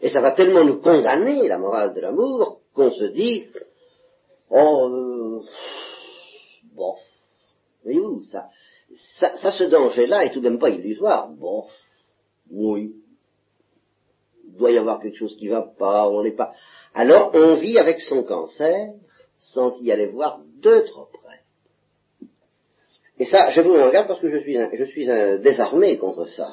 et 0.00 0.08
ça 0.08 0.20
va 0.20 0.32
tellement 0.32 0.64
nous 0.64 0.80
condamner, 0.80 1.46
la 1.46 1.58
morale 1.58 1.94
de 1.94 2.00
l'amour, 2.00 2.60
qu'on 2.74 2.90
se 2.90 3.04
dit, 3.04 3.46
oh, 4.50 4.88
euh, 4.90 5.40
ça, 8.30 8.48
ça, 9.36 9.52
ce 9.52 9.64
danger-là 9.64 10.24
est 10.24 10.32
tout 10.32 10.40
de 10.40 10.48
même 10.48 10.58
pas 10.58 10.70
illusoire. 10.70 11.28
Bon, 11.30 11.64
oui, 12.50 12.94
il 14.46 14.56
doit 14.56 14.72
y 14.72 14.78
avoir 14.78 15.00
quelque 15.00 15.16
chose 15.16 15.36
qui 15.36 15.48
va 15.48 15.62
pas, 15.62 16.08
on 16.08 16.22
n'est 16.22 16.34
pas. 16.34 16.52
Alors 16.94 17.30
on 17.34 17.54
vit 17.56 17.78
avec 17.78 18.00
son 18.00 18.22
cancer 18.24 18.92
sans 19.36 19.80
y 19.80 19.90
aller 19.92 20.06
voir 20.06 20.40
de 20.60 20.80
trop 20.80 21.06
près. 21.06 21.40
Et 23.18 23.26
ça, 23.26 23.50
je 23.50 23.60
vous 23.60 23.74
le 23.74 23.84
regarde 23.84 24.08
parce 24.08 24.20
que 24.20 24.30
je 24.30 24.38
suis, 24.38 24.56
un, 24.58 24.70
je 24.72 24.84
suis 24.84 25.06
désarmé 25.40 25.98
contre 25.98 26.26
ça. 26.30 26.50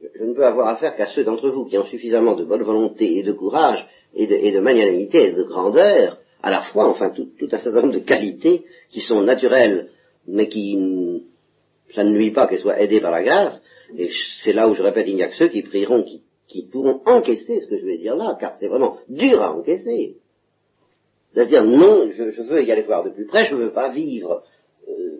Je 0.00 0.24
ne 0.24 0.32
peux 0.32 0.46
avoir 0.46 0.68
affaire 0.68 0.96
qu'à 0.96 1.06
ceux 1.06 1.24
d'entre 1.24 1.50
vous 1.50 1.66
qui 1.66 1.76
ont 1.76 1.86
suffisamment 1.86 2.36
de 2.36 2.44
bonne 2.44 2.62
volonté 2.62 3.18
et 3.18 3.22
de 3.22 3.32
courage 3.32 3.86
et 4.14 4.26
de, 4.26 4.34
et 4.34 4.52
de 4.52 4.60
magnanimité 4.60 5.26
et 5.26 5.32
de 5.32 5.42
grandeur, 5.42 6.18
à 6.42 6.50
la 6.50 6.62
fois, 6.62 6.88
enfin, 6.88 7.10
tout, 7.10 7.28
un 7.50 7.58
certain 7.58 7.82
nombre 7.82 7.94
de 7.94 8.00
qualités 8.00 8.64
qui 8.90 9.00
sont 9.00 9.22
naturelles, 9.22 9.90
mais 10.26 10.48
qui, 10.48 11.24
ça 11.94 12.04
ne 12.04 12.10
nuit 12.10 12.30
pas 12.30 12.46
qu'elles 12.46 12.60
soient 12.60 12.80
aidées 12.80 13.00
par 13.00 13.10
la 13.10 13.22
grâce. 13.22 13.62
Et 13.96 14.10
c'est 14.42 14.52
là 14.52 14.68
où 14.68 14.74
je 14.74 14.82
répète, 14.82 15.06
il 15.08 15.16
n'y 15.16 15.22
a 15.22 15.28
que 15.28 15.36
ceux 15.36 15.48
qui 15.48 15.62
prieront, 15.62 16.02
qui, 16.02 16.22
qui 16.46 16.66
pourront 16.66 17.00
encaisser 17.06 17.60
ce 17.60 17.66
que 17.66 17.78
je 17.78 17.86
vais 17.86 17.98
dire 17.98 18.16
là, 18.16 18.36
car 18.38 18.56
c'est 18.56 18.68
vraiment 18.68 18.98
dur 19.08 19.42
à 19.42 19.54
encaisser. 19.54 20.16
C'est-à-dire, 21.32 21.64
non, 21.64 22.10
je, 22.10 22.30
je, 22.30 22.42
veux 22.42 22.62
y 22.64 22.72
aller 22.72 22.82
voir 22.82 23.04
de 23.04 23.10
plus 23.10 23.26
près, 23.26 23.46
je 23.46 23.54
ne 23.54 23.64
veux 23.64 23.72
pas 23.72 23.90
vivre 23.90 24.42
euh, 24.88 25.18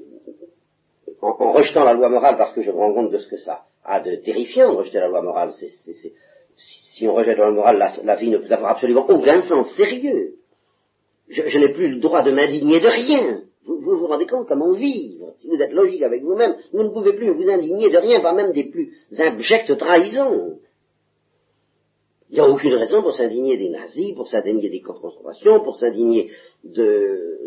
en, 1.20 1.52
rejetant 1.52 1.84
la 1.84 1.94
loi 1.94 2.08
morale 2.08 2.36
parce 2.36 2.52
que 2.54 2.62
je 2.62 2.70
me 2.70 2.76
rends 2.76 2.94
compte 2.94 3.10
de 3.10 3.18
ce 3.18 3.28
que 3.28 3.36
ça 3.36 3.64
a 3.84 4.00
de 4.00 4.16
terrifiant 4.16 4.72
de 4.72 4.78
rejeter 4.78 4.98
la 4.98 5.08
loi 5.08 5.22
morale. 5.22 5.52
si 5.52 7.08
on 7.08 7.14
rejette 7.14 7.38
la 7.38 7.44
loi 7.46 7.54
morale, 7.54 7.90
la, 8.04 8.16
vie 8.16 8.30
ne 8.30 8.38
peut 8.38 8.52
avoir 8.52 8.72
absolument 8.72 9.06
aucun 9.08 9.42
sens 9.42 9.74
sérieux. 9.76 10.37
Je, 11.28 11.58
n'ai 11.58 11.68
plus 11.68 11.88
le 11.88 12.00
droit 12.00 12.22
de 12.22 12.30
m'indigner 12.30 12.80
de 12.80 12.88
rien. 12.88 13.42
Vous, 13.66 13.80
vous, 13.80 14.06
rendez 14.06 14.26
compte 14.26 14.48
comment 14.48 14.72
vivre 14.72 15.34
Si 15.40 15.48
vous 15.48 15.60
êtes 15.60 15.72
logique 15.72 16.02
avec 16.02 16.22
vous-même, 16.22 16.56
vous 16.72 16.82
ne 16.82 16.88
pouvez 16.88 17.12
plus 17.12 17.30
vous 17.30 17.48
indigner 17.50 17.90
de 17.90 17.98
rien, 17.98 18.20
pas 18.20 18.32
même 18.32 18.52
des 18.52 18.64
plus 18.64 18.92
abjectes 19.18 19.76
trahisons. 19.76 20.58
Il 22.30 22.34
n'y 22.34 22.40
a 22.40 22.48
aucune 22.48 22.74
raison 22.74 23.02
pour 23.02 23.14
s'indigner 23.14 23.56
des 23.56 23.70
nazis, 23.70 24.14
pour 24.14 24.28
s'indigner 24.28 24.68
des 24.68 24.80
camps 24.80 24.94
de 24.94 25.00
concentration, 25.00 25.60
pour 25.64 25.76
s'indigner 25.76 26.30
de, 26.62 27.38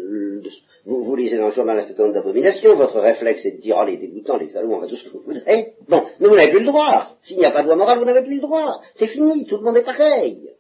vous, 0.86 1.04
vous, 1.04 1.16
lisez 1.16 1.38
dans 1.38 1.48
le 1.48 1.52
journal 1.52 1.78
un 1.78 1.82
certain 1.82 2.08
nombre 2.08 2.76
votre 2.76 3.00
réflexe 3.00 3.46
est 3.46 3.58
de 3.58 3.62
dire, 3.62 3.78
oh 3.80 3.86
les 3.86 3.98
dégoûtants, 3.98 4.38
les 4.38 4.50
salauds, 4.50 4.80
va 4.80 4.88
tout 4.88 4.96
ce 4.96 5.04
que 5.04 5.10
vous 5.10 5.24
voudrez. 5.26 5.74
Bon, 5.88 6.04
mais 6.20 6.28
vous 6.28 6.36
n'avez 6.36 6.52
plus 6.52 6.62
le 6.62 6.66
droit. 6.66 7.16
S'il 7.22 7.38
n'y 7.38 7.46
a 7.46 7.52
pas 7.52 7.62
de 7.62 7.68
loi 7.68 7.76
morale, 7.76 8.00
vous 8.00 8.06
n'avez 8.06 8.24
plus 8.24 8.36
le 8.36 8.42
droit. 8.42 8.82
C'est 8.96 9.08
fini, 9.08 9.46
tout 9.46 9.58
le 9.58 9.64
monde 9.64 9.78
est 9.78 9.84
pareil. 9.84 10.51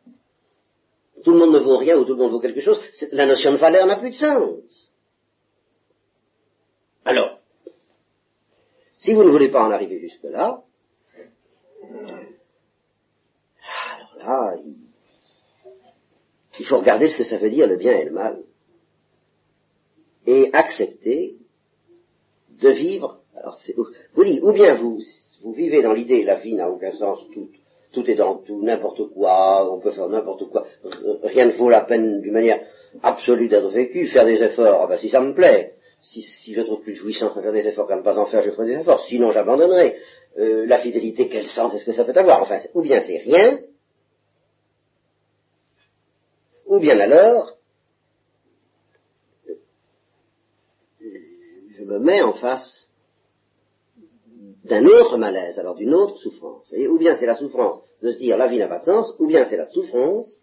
Tout 1.24 1.32
le 1.32 1.38
monde 1.38 1.54
ne 1.54 1.60
vaut 1.60 1.78
rien 1.78 1.98
ou 1.98 2.04
tout 2.04 2.13
le 2.13 2.20
monde 2.20 2.32
vaut 2.32 2.40
quelque 2.40 2.62
chose. 2.62 2.80
La 3.12 3.25
notion 3.25 3.51
de 3.51 3.58
valeur 3.58 3.86
n'a 3.86 3.98
plus 3.98 4.12
de 4.12 4.16
sens. 4.16 4.92
Alors, 7.06 7.40
si 9.00 9.13
vous 9.13 9.24
ne 9.24 9.30
voulez 9.30 9.50
pas 9.50 9.63
en 9.63 9.72
arriver 9.72 10.00
jusque-là, 10.00 10.63
ah, 14.22 14.56
il 16.60 16.66
faut 16.66 16.78
regarder 16.78 17.10
ce 17.10 17.18
que 17.18 17.24
ça 17.24 17.38
veut 17.38 17.50
dire 17.50 17.68
le 17.68 17.78
bien 17.78 17.98
et 17.98 18.06
le 18.06 18.12
mal. 18.12 18.44
Et 20.28 20.51
accepter 20.54 21.38
de 22.62 22.70
vivre. 22.70 23.22
Alors, 23.36 23.58
vous 24.13 24.24
dites, 24.24 24.44
ou 24.44 24.51
bien 24.51 24.75
vous, 24.75 25.00
vous 25.42 25.54
vivez 25.54 25.82
dans 25.82 25.94
l'idée, 25.94 26.24
la 26.24 26.36
vie 26.36 26.54
n'a 26.54 26.70
aucun 26.70 26.96
sens, 26.98 27.20
tout, 27.34 27.50
tout 27.92 28.10
est 28.10 28.16
dans 28.16 28.38
tout, 28.38 28.64
n'importe 28.64 29.10
quoi, 29.14 29.72
on 29.72 29.80
peut 29.80 29.92
faire 29.92 30.10
n'importe 30.10 30.50
quoi, 30.50 30.66
rien 31.24 31.46
ne 31.48 31.52
vaut 31.52 31.70
la 31.70 31.82
peine 31.82 32.22
d'une 32.22 32.34
manière 32.34 32.62
absolue 33.04 33.48
d'être 33.48 33.70
vécu, 33.70 34.08
faire 34.08 34.26
des 34.26 34.42
efforts, 34.42 34.82
ah 34.84 34.88
ben, 34.88 34.98
si 34.98 35.10
ça 35.10 35.20
me 35.20 35.34
plaît, 35.34 35.74
si, 36.02 36.54
je 36.54 36.62
trouve 36.62 36.82
plus 36.82 36.96
jouissance 36.96 37.38
à 37.38 37.42
faire 37.42 37.52
des 37.52 37.68
efforts 37.68 37.88
qu'à 37.88 37.96
ne 37.96 38.02
pas 38.02 38.18
en 38.18 38.26
faire, 38.26 38.44
je 38.44 38.52
ferai 38.52 38.68
des 38.68 38.80
efforts, 38.80 39.02
sinon 39.06 39.32
j'abandonnerai. 39.32 39.98
Euh, 40.38 40.66
la 40.66 40.80
fidélité, 40.80 41.28
quel 41.28 41.48
sens 41.48 41.74
est-ce 41.74 41.86
que 41.86 41.92
ça 41.92 42.06
peut 42.06 42.18
avoir? 42.18 42.42
Enfin, 42.42 42.60
ou 42.74 42.82
bien 42.82 43.02
c'est 43.02 43.18
rien, 43.18 43.60
ou 46.66 46.80
bien 46.80 46.98
alors, 47.00 47.58
je 51.02 51.84
me 51.84 52.00
mets 52.00 52.22
en 52.22 52.34
face 52.34 52.91
d'un 54.72 54.86
autre 54.86 55.18
malaise, 55.18 55.60
alors 55.60 55.75
d'une 55.75 55.94
autre 55.94 56.18
souffrance. 56.18 56.72
ou 56.72 56.98
bien 56.98 57.16
c'est 57.16 57.25
la 57.25 57.36
souffrance 57.36 57.82
de 58.01 58.12
se 58.12 58.18
dire 58.18 58.38
la 58.38 58.48
vie 58.48 58.58
n'a 58.58 58.68
pas 58.68 58.80
de 58.80 58.86
sens, 58.86 59.13
ou 59.20 59.28
bien 59.28 59.46
c'est 59.46 59.58
la 59.58 59.68
souffrance 59.68 60.40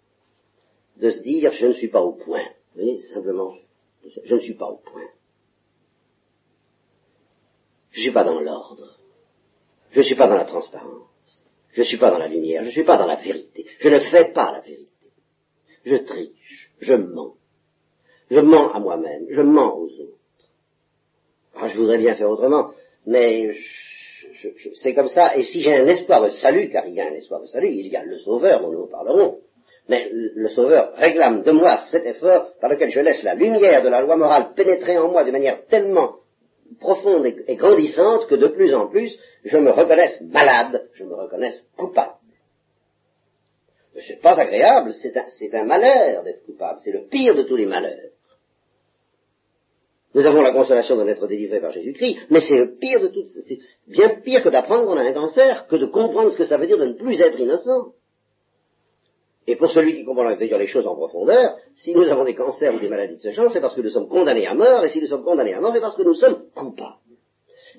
de 0.97 1.11
se 1.11 1.21
dire 1.21 1.51
je 1.53 1.67
ne 1.67 1.73
suis 1.73 1.89
pas 1.89 2.03
au 2.03 2.13
point. 2.13 2.45
Vous 2.75 2.83
voyez, 2.83 3.01
simplement, 3.01 3.55
je 4.25 4.35
ne 4.35 4.41
suis 4.41 4.55
pas 4.55 4.67
au 4.67 4.77
point. 4.77 5.09
Je 7.91 7.99
ne 7.99 8.03
suis 8.03 8.13
pas 8.13 8.25
dans 8.25 8.41
l'ordre. 8.41 8.99
Je 9.91 9.99
ne 9.99 10.05
suis 10.05 10.17
pas 10.17 10.29
dans 10.29 10.37
la 10.37 10.45
transparence. 10.45 11.43
Je 11.73 11.81
ne 11.81 11.87
suis 11.87 11.99
pas 11.99 12.11
dans 12.11 12.19
la 12.19 12.29
lumière. 12.29 12.63
Je 12.63 12.69
ne 12.69 12.73
suis 12.73 12.85
pas 12.85 12.99
dans 12.99 13.07
la 13.07 13.17
vérité. 13.17 13.67
Je 13.81 13.89
ne 13.89 13.99
fais 13.99 14.33
pas 14.33 14.53
la 14.53 14.61
vérité 14.61 14.89
je 15.89 15.97
triche, 15.97 16.71
je 16.81 16.95
mens. 16.95 17.35
Je 18.31 18.41
mens 18.41 18.73
à 18.73 18.79
moi-même, 18.79 19.27
je 19.31 19.41
mens 19.41 19.75
aux 19.75 19.87
autres. 19.87 20.51
Ah, 21.55 21.69
je 21.69 21.79
voudrais 21.79 21.99
bien 21.99 22.15
faire 22.15 22.29
autrement, 22.29 22.73
mais 23.07 23.55
c'est 24.75 24.95
comme 24.95 25.09
ça, 25.09 25.37
et 25.37 25.45
si 25.45 25.63
j'ai 25.63 25.75
un 25.75 25.87
espoir 25.87 26.23
de 26.23 26.31
salut, 26.31 26.69
car 26.71 26.87
il 26.87 26.95
y 26.95 27.01
a 27.01 27.07
un 27.07 27.15
espoir 27.15 27.41
de 27.41 27.47
salut, 27.47 27.69
il 27.69 27.89
y 27.89 27.97
a 27.97 28.05
le 28.05 28.19
Sauveur 28.19 28.61
dont 28.61 28.73
nous 28.73 28.87
parlerons, 28.87 29.39
mais 29.89 30.09
le 30.11 30.49
Sauveur 30.51 30.93
réclame 30.97 31.43
de 31.43 31.51
moi 31.51 31.79
cet 31.91 32.05
effort 32.07 32.53
par 32.61 32.71
lequel 32.71 32.91
je 32.91 33.01
laisse 33.01 33.23
la 33.23 33.35
lumière 33.35 33.83
de 33.83 33.89
la 33.89 34.03
loi 34.03 34.17
morale 34.17 34.53
pénétrer 34.55 34.99
en 34.99 35.11
moi 35.11 35.25
de 35.25 35.31
manière 35.31 35.65
tellement 35.67 36.17
profonde 36.81 37.27
et 37.27 37.57
grandissante 37.57 38.27
que 38.27 38.35
de 38.35 38.49
plus 38.49 38.75
en 38.75 38.89
plus 38.89 39.19
je 39.45 39.57
me 39.57 39.71
reconnaisse 39.71 40.21
malade, 40.21 40.89
je 40.95 41.05
me 41.05 41.15
reconnaisse 41.15 41.67
coupable. 41.77 42.13
C'est 44.07 44.21
pas 44.21 44.39
agréable, 44.39 44.93
c'est 44.95 45.55
un, 45.55 45.65
malheur 45.65 46.23
d'être 46.23 46.45
coupable, 46.45 46.79
c'est 46.85 46.93
le 46.93 47.07
pire 47.09 47.35
de 47.35 47.43
tous 47.43 47.57
les 47.57 47.67
malheurs. 47.67 48.11
Nous 50.19 50.27
avons 50.27 50.41
la 50.41 50.51
consolation 50.51 50.97
de 50.97 51.05
n'être 51.05 51.29
délivrés 51.29 51.61
par 51.61 51.71
Jésus-Christ, 51.71 52.19
mais 52.29 52.41
c'est 52.41 52.57
le 52.57 52.77
pire 52.77 53.01
de 53.01 53.07
tout. 53.07 53.23
C'est 53.47 53.61
bien 53.87 54.21
pire 54.25 54.43
que 54.43 54.49
d'apprendre 54.49 54.85
qu'on 54.85 54.97
a 54.97 55.05
un 55.05 55.13
cancer, 55.13 55.69
que 55.69 55.77
de 55.77 55.87
comprendre 55.87 56.33
ce 56.33 56.37
que 56.37 56.43
ça 56.43 56.57
veut 56.57 56.67
dire 56.67 56.77
de 56.77 56.87
ne 56.87 56.95
plus 56.95 57.21
être 57.21 57.39
innocent. 57.39 57.93
Et 59.47 59.55
pour 59.55 59.71
celui 59.71 59.95
qui 59.95 60.05
comprend 60.05 60.25
d'ailleurs 60.35 60.59
les 60.59 60.67
choses 60.67 60.89
en 60.89 60.97
profondeur, 60.97 61.57
si 61.77 61.95
nous 61.95 62.03
avons 62.03 62.25
des 62.25 62.35
cancers 62.35 62.75
ou 62.75 62.81
des 62.81 62.89
maladies 62.89 63.15
de 63.15 63.21
ce 63.21 63.31
genre, 63.31 63.49
c'est 63.53 63.61
parce 63.61 63.77
que 63.77 63.81
nous 63.81 63.91
sommes 63.91 64.09
condamnés 64.09 64.49
à 64.49 64.55
mort, 64.55 64.85
et 64.85 64.89
si 64.89 65.01
nous 65.01 65.07
sommes 65.07 65.23
condamnés 65.23 65.55
à 65.55 65.61
mort, 65.61 65.73
c'est 65.73 65.81
parce 65.81 65.95
que 65.95 66.03
nous 66.03 66.15
sommes 66.15 66.47
coupables. 66.53 66.97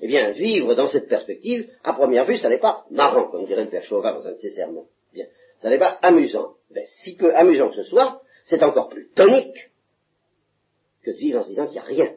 Eh 0.00 0.06
bien, 0.06 0.30
vivre 0.30 0.74
dans 0.74 0.86
cette 0.86 1.08
perspective, 1.10 1.68
à 1.84 1.92
première 1.92 2.24
vue, 2.24 2.38
ça 2.38 2.48
n'est 2.48 2.56
pas 2.56 2.86
marrant, 2.90 3.30
comme 3.30 3.44
dirait 3.44 3.64
le 3.64 3.70
père 3.70 3.84
Chauvin 3.84 4.14
dans 4.14 4.26
un 4.26 4.32
de 4.32 4.38
ses 4.38 4.54
sermons. 4.54 4.86
Bien, 5.12 5.26
ça 5.58 5.68
n'est 5.68 5.78
pas 5.78 5.98
amusant. 6.00 6.54
Mais 6.70 6.84
si 7.02 7.16
peu 7.16 7.36
amusant 7.36 7.68
que 7.68 7.76
ce 7.76 7.90
soit, 7.90 8.22
c'est 8.46 8.62
encore 8.62 8.88
plus 8.88 9.10
tonique 9.14 9.70
que 11.04 11.10
de 11.10 11.16
vivre 11.16 11.40
en 11.40 11.44
se 11.44 11.50
disant 11.50 11.66
qu'il 11.66 11.74
n'y 11.74 11.80
a 11.80 11.82
rien. 11.82 12.14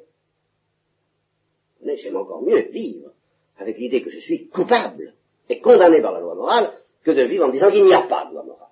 Mais 1.94 2.00
j'aime 2.00 2.16
encore 2.16 2.42
mieux 2.42 2.72
vivre 2.72 3.12
avec 3.58 3.78
l'idée 3.78 4.02
que 4.02 4.10
je 4.10 4.20
suis 4.20 4.48
coupable 4.48 5.14
et 5.48 5.60
condamné 5.60 6.02
par 6.02 6.12
la 6.12 6.22
loi 6.22 6.34
morale 6.34 6.74
que 7.04 7.12
de 7.12 7.22
vivre 7.22 7.46
en 7.46 7.50
disant 7.50 7.70
qu'il 7.70 7.86
n'y 7.86 7.94
a 7.94 8.02
pas 8.02 8.26
de 8.26 8.34
loi 8.34 8.44
morale. 8.44 8.72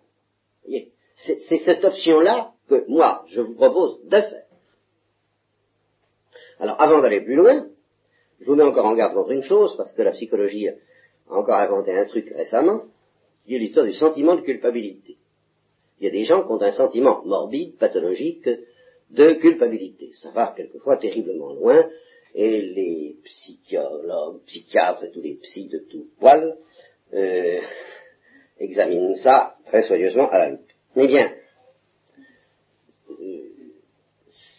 Voyez, 0.63 0.92
c'est 1.16 1.58
cette 1.58 1.86
option-là 1.86 2.54
que 2.68 2.84
moi, 2.88 3.24
je 3.28 3.42
vous 3.42 3.54
propose 3.54 4.04
de 4.06 4.22
faire. 4.22 4.46
Alors, 6.60 6.82
avant 6.82 7.00
d'aller 7.00 7.22
plus 7.22 7.36
loin, 7.36 7.68
je 8.40 8.46
vous 8.46 8.56
mets 8.56 8.63
encore 8.63 8.88
en 8.88 8.96
garde 8.96 9.13
contre 9.13 9.30
une 9.30 9.44
chose, 9.44 9.75
parce 9.78 9.94
que 9.94 10.01
la 10.01 10.13
psychologie 10.13 10.70
a 10.70 10.74
encore 11.28 11.58
inventé 11.58 11.92
un 11.92 12.06
truc 12.06 12.28
récemment, 12.36 12.86
qui 13.46 13.56
est 13.56 13.60
l'histoire 13.60 13.86
du 13.86 13.94
sentiment 13.94 14.36
de 14.36 14.42
culpabilité. 14.42 15.18
Il 16.00 16.06
y 16.06 16.08
a 16.08 16.12
des 16.12 16.24
gens 16.24 16.42
qui 16.42 16.51
ont 16.51 16.62
un 16.62 16.72
sentiment 16.72 17.22
morbide, 17.24 17.78
pathologique, 17.78 18.50
de 19.12 19.34
culpabilité. 19.34 20.10
Ça 20.16 20.32
va 20.32 20.56
quelquefois 20.58 20.98
terriblement 20.98 21.54
loin, 21.54 21.88
et 22.34 22.62
les 22.62 23.18
psychologues, 23.24 24.44
psychiatres 24.46 25.04
et 25.06 25.12
tous 25.12 25.22
les 25.22 25.36
psys 25.36 25.68
de 25.68 25.80
tout 25.90 26.08
poil 26.20 26.58
euh, 27.14 27.62
examinent 28.60 29.16
ça 29.16 29.58
très 29.66 29.84
soigneusement 29.84 30.30
à 30.30 30.38
la 30.38 30.50
loupe. 30.52 30.72
Eh 30.96 31.08
bien, 31.08 31.34
euh, 33.10 33.50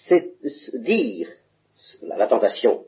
c'est 0.06 0.32
dire 0.74 1.28
la 2.02 2.26
tentation 2.26 2.84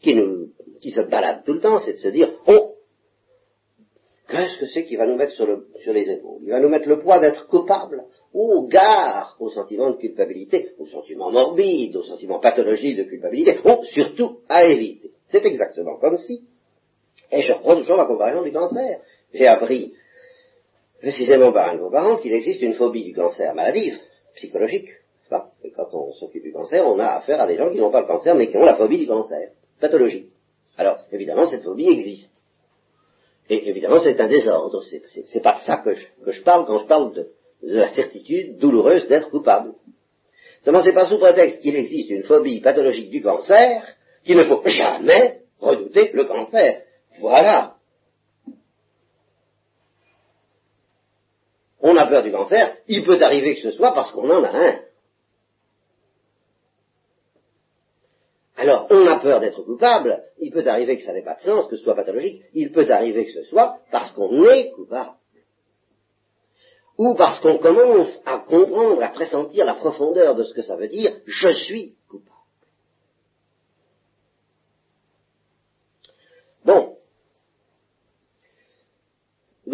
qui, 0.00 0.14
nous, 0.14 0.52
qui 0.80 0.90
se 0.90 1.00
balade 1.00 1.44
tout 1.44 1.54
le 1.54 1.60
temps, 1.60 1.78
c'est 1.78 1.94
de 1.94 1.98
se 1.98 2.08
dire, 2.08 2.32
oh, 2.46 2.73
qu'est-ce 4.34 4.58
que 4.58 4.66
c'est 4.66 4.84
qui 4.84 4.96
va 4.96 5.06
nous 5.06 5.16
mettre 5.16 5.32
sur, 5.32 5.46
le, 5.46 5.66
sur 5.82 5.92
les 5.92 6.10
épaules 6.10 6.40
Il 6.42 6.50
va 6.50 6.60
nous 6.60 6.68
mettre 6.68 6.88
le 6.88 7.00
poids 7.00 7.18
d'être 7.18 7.46
coupable. 7.46 8.04
Oh, 8.32 8.66
gare 8.68 9.36
au 9.38 9.48
sentiment 9.48 9.90
de 9.90 9.96
culpabilité, 9.96 10.70
au 10.78 10.86
sentiment 10.86 11.30
morbide, 11.30 11.96
au 11.96 12.02
sentiment 12.02 12.40
pathologique 12.40 12.96
de 12.96 13.04
culpabilité. 13.04 13.58
Oh, 13.64 13.82
surtout 13.84 14.38
à 14.48 14.64
éviter. 14.64 15.12
C'est 15.28 15.44
exactement 15.46 15.96
comme 15.98 16.16
si, 16.16 16.42
et 17.34 17.42
je 17.42 17.52
reprends 17.52 17.76
toujours 17.76 17.96
la 17.96 18.06
comparaison 18.06 18.42
du 18.42 18.52
cancer. 18.52 19.00
J'ai 19.32 19.46
appris, 19.46 19.94
précisément 21.00 21.52
par 21.52 21.70
un 21.70 21.74
de 21.76 21.80
vos 21.80 21.90
parents, 21.90 22.16
qu'il 22.18 22.32
existe 22.32 22.62
une 22.62 22.74
phobie 22.74 23.04
du 23.04 23.14
cancer 23.14 23.54
maladive, 23.54 23.98
psychologique. 24.36 24.88
Et 25.64 25.72
quand 25.72 25.88
on 25.92 26.12
s'occupe 26.12 26.44
du 26.44 26.52
cancer, 26.52 26.86
on 26.86 26.98
a 27.00 27.16
affaire 27.16 27.40
à 27.40 27.48
des 27.48 27.56
gens 27.56 27.70
qui 27.70 27.78
n'ont 27.78 27.90
pas 27.90 28.02
le 28.02 28.06
cancer, 28.06 28.36
mais 28.36 28.48
qui 28.48 28.56
ont 28.56 28.64
la 28.64 28.76
phobie 28.76 28.98
du 28.98 29.06
cancer 29.06 29.50
pathologie. 29.80 30.30
Alors, 30.76 30.98
évidemment, 31.10 31.46
cette 31.46 31.64
phobie 31.64 31.88
existe. 31.88 32.43
Et 33.50 33.68
évidemment, 33.68 34.00
c'est 34.00 34.18
un 34.20 34.28
désordre. 34.28 34.82
C'est 34.82 35.42
pas 35.42 35.54
de 35.54 35.60
ça 35.60 35.78
que 35.78 35.94
je, 35.94 36.42
parle 36.42 36.66
quand 36.66 36.78
je 36.80 36.86
parle 36.86 37.12
de, 37.14 37.28
la 37.62 37.90
certitude 37.90 38.58
douloureuse 38.58 39.06
d'être 39.06 39.30
coupable. 39.30 39.74
Seulement, 40.62 40.82
c'est 40.82 40.92
pas 40.92 41.08
sous 41.08 41.18
prétexte 41.18 41.60
qu'il 41.60 41.76
existe 41.76 42.10
une 42.10 42.22
phobie 42.22 42.60
pathologique 42.60 43.10
du 43.10 43.22
cancer 43.22 43.82
qu'il 44.24 44.36
ne 44.36 44.44
faut 44.44 44.62
jamais 44.64 45.40
redouter 45.60 46.10
le 46.12 46.24
cancer. 46.24 46.82
Voilà. 47.20 47.76
On 51.80 51.96
a 51.96 52.06
peur 52.06 52.22
du 52.22 52.32
cancer, 52.32 52.78
il 52.88 53.04
peut 53.04 53.22
arriver 53.22 53.54
que 53.56 53.60
ce 53.60 53.72
soit 53.72 53.92
parce 53.92 54.10
qu'on 54.10 54.30
en 54.30 54.42
a 54.42 54.48
un. 54.48 54.80
Alors, 58.64 58.86
on 58.88 59.06
a 59.06 59.18
peur 59.18 59.40
d'être 59.40 59.60
coupable, 59.62 60.22
il 60.38 60.50
peut 60.50 60.66
arriver 60.66 60.96
que 60.96 61.02
ça 61.02 61.12
n'ait 61.12 61.22
pas 61.22 61.34
de 61.34 61.40
sens, 61.40 61.66
que 61.68 61.76
ce 61.76 61.82
soit 61.82 61.94
pathologique, 61.94 62.44
il 62.54 62.72
peut 62.72 62.90
arriver 62.90 63.26
que 63.26 63.32
ce 63.32 63.42
soit 63.42 63.78
parce 63.90 64.10
qu'on 64.12 64.42
est 64.44 64.70
coupable. 64.70 65.18
Ou 66.96 67.14
parce 67.14 67.40
qu'on 67.40 67.58
commence 67.58 68.18
à 68.24 68.38
comprendre, 68.38 69.02
à 69.02 69.10
pressentir 69.10 69.66
la 69.66 69.74
profondeur 69.74 70.34
de 70.34 70.44
ce 70.44 70.54
que 70.54 70.62
ça 70.62 70.76
veut 70.76 70.88
dire, 70.88 71.14
je 71.26 71.50
suis 71.50 71.94
coupable. 72.08 72.30
Bon, 76.64 76.96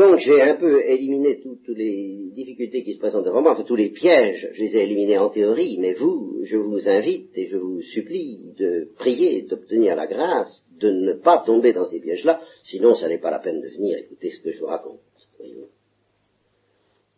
donc 0.09 0.19
j'ai 0.19 0.41
un 0.41 0.57
peu 0.57 0.83
éliminé 0.89 1.41
toutes 1.41 1.69
les 1.69 2.31
difficultés 2.33 2.83
qui 2.83 2.95
se 2.95 2.99
présentent 2.99 3.25
devant 3.25 3.43
moi, 3.43 3.53
enfin 3.53 3.65
tous 3.65 3.77
les 3.77 3.91
pièges, 3.91 4.49
je 4.53 4.61
les 4.63 4.77
ai 4.77 4.85
éliminés 4.85 5.19
en 5.19 5.29
théorie, 5.29 5.77
mais 5.79 5.93
vous, 5.93 6.41
je 6.45 6.57
vous 6.57 6.89
invite 6.89 7.31
et 7.37 7.49
je 7.49 7.57
vous 7.57 7.83
supplie 7.83 8.55
de 8.59 8.89
prier, 8.97 9.43
d'obtenir 9.43 9.97
la 9.97 10.07
grâce, 10.07 10.65
de 10.79 10.91
ne 10.91 11.13
pas 11.13 11.43
tomber 11.45 11.73
dans 11.73 11.85
ces 11.85 12.01
pièges-là, 12.01 12.41
sinon 12.65 12.95
ça 12.95 13.09
n'est 13.09 13.19
pas 13.19 13.31
la 13.31 13.41
peine 13.41 13.61
de 13.61 13.69
venir. 13.69 13.99
Écouter 13.99 14.31
ce 14.31 14.41
que 14.41 14.53
je 14.53 14.61
vous 14.61 14.67
raconte. 14.67 15.01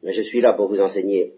Mais 0.03 0.13
je 0.13 0.23
suis 0.23 0.41
là 0.41 0.55
pour 0.55 0.69
vous 0.69 0.81
enseigner 0.81 1.35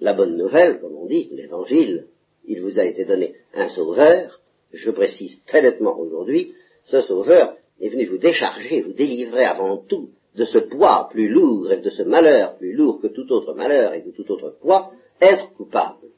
la 0.00 0.12
bonne 0.12 0.36
nouvelle, 0.36 0.80
comme 0.80 0.96
on 0.96 1.06
dit, 1.06 1.30
l'évangile. 1.32 2.08
Il 2.46 2.60
vous 2.60 2.78
a 2.78 2.84
été 2.84 3.06
donné 3.06 3.34
un 3.54 3.68
sauveur, 3.70 4.40
je 4.72 4.90
précise 4.90 5.42
très 5.46 5.62
nettement 5.62 5.98
aujourd'hui, 5.98 6.52
ce 6.84 7.00
sauveur 7.00 7.56
est 7.80 7.88
venu 7.88 8.04
vous 8.06 8.18
décharger, 8.18 8.82
vous 8.82 8.92
délivrer 8.92 9.44
avant 9.44 9.78
tout 9.78 10.10
de 10.34 10.44
ce 10.44 10.58
poids 10.58 11.08
plus 11.10 11.28
lourd 11.28 11.70
et 11.72 11.80
de 11.80 11.90
ce 11.90 12.02
malheur 12.02 12.56
plus 12.56 12.72
lourd 12.72 13.00
que 13.00 13.06
tout 13.08 13.30
autre 13.32 13.54
malheur 13.54 13.94
et 13.94 14.02
que 14.02 14.10
tout 14.10 14.30
autre 14.32 14.56
poids, 14.60 14.92
être 15.20 15.52
coupable? 15.54 16.08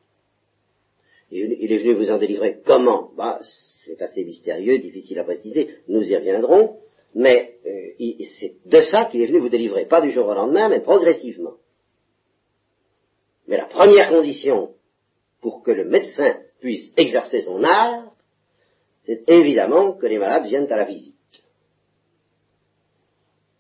il 1.30 1.72
est 1.72 1.78
venu 1.78 1.94
vous 1.94 2.10
en 2.10 2.18
délivrer. 2.18 2.60
Comment? 2.64 3.10
Bah, 3.16 3.40
C'est 3.84 4.00
assez 4.00 4.24
mystérieux, 4.24 4.78
difficile 4.78 5.18
à 5.18 5.24
préciser, 5.24 5.76
nous 5.88 6.02
y 6.02 6.16
reviendrons, 6.16 6.76
mais 7.14 7.56
euh, 7.66 8.22
c'est 8.38 8.54
de 8.64 8.80
ça 8.80 9.06
qu'il 9.06 9.22
est 9.22 9.26
venu 9.26 9.40
vous 9.40 9.48
délivrer, 9.48 9.86
pas 9.86 10.00
du 10.00 10.10
jour 10.10 10.26
au 10.26 10.34
lendemain, 10.34 10.68
mais 10.68 10.80
progressivement. 10.80 11.54
Mais 13.48 13.56
la 13.56 13.66
première 13.66 14.08
condition 14.08 14.70
pour 15.40 15.62
que 15.62 15.70
le 15.70 15.84
médecin 15.84 16.36
puisse 16.60 16.92
exercer 16.96 17.42
son 17.42 17.62
art, 17.62 18.12
c'est 19.04 19.22
évidemment 19.28 19.92
que 19.92 20.06
les 20.06 20.18
malades 20.18 20.46
viennent 20.46 20.70
à 20.70 20.76
la 20.76 20.84
visite. 20.84 21.15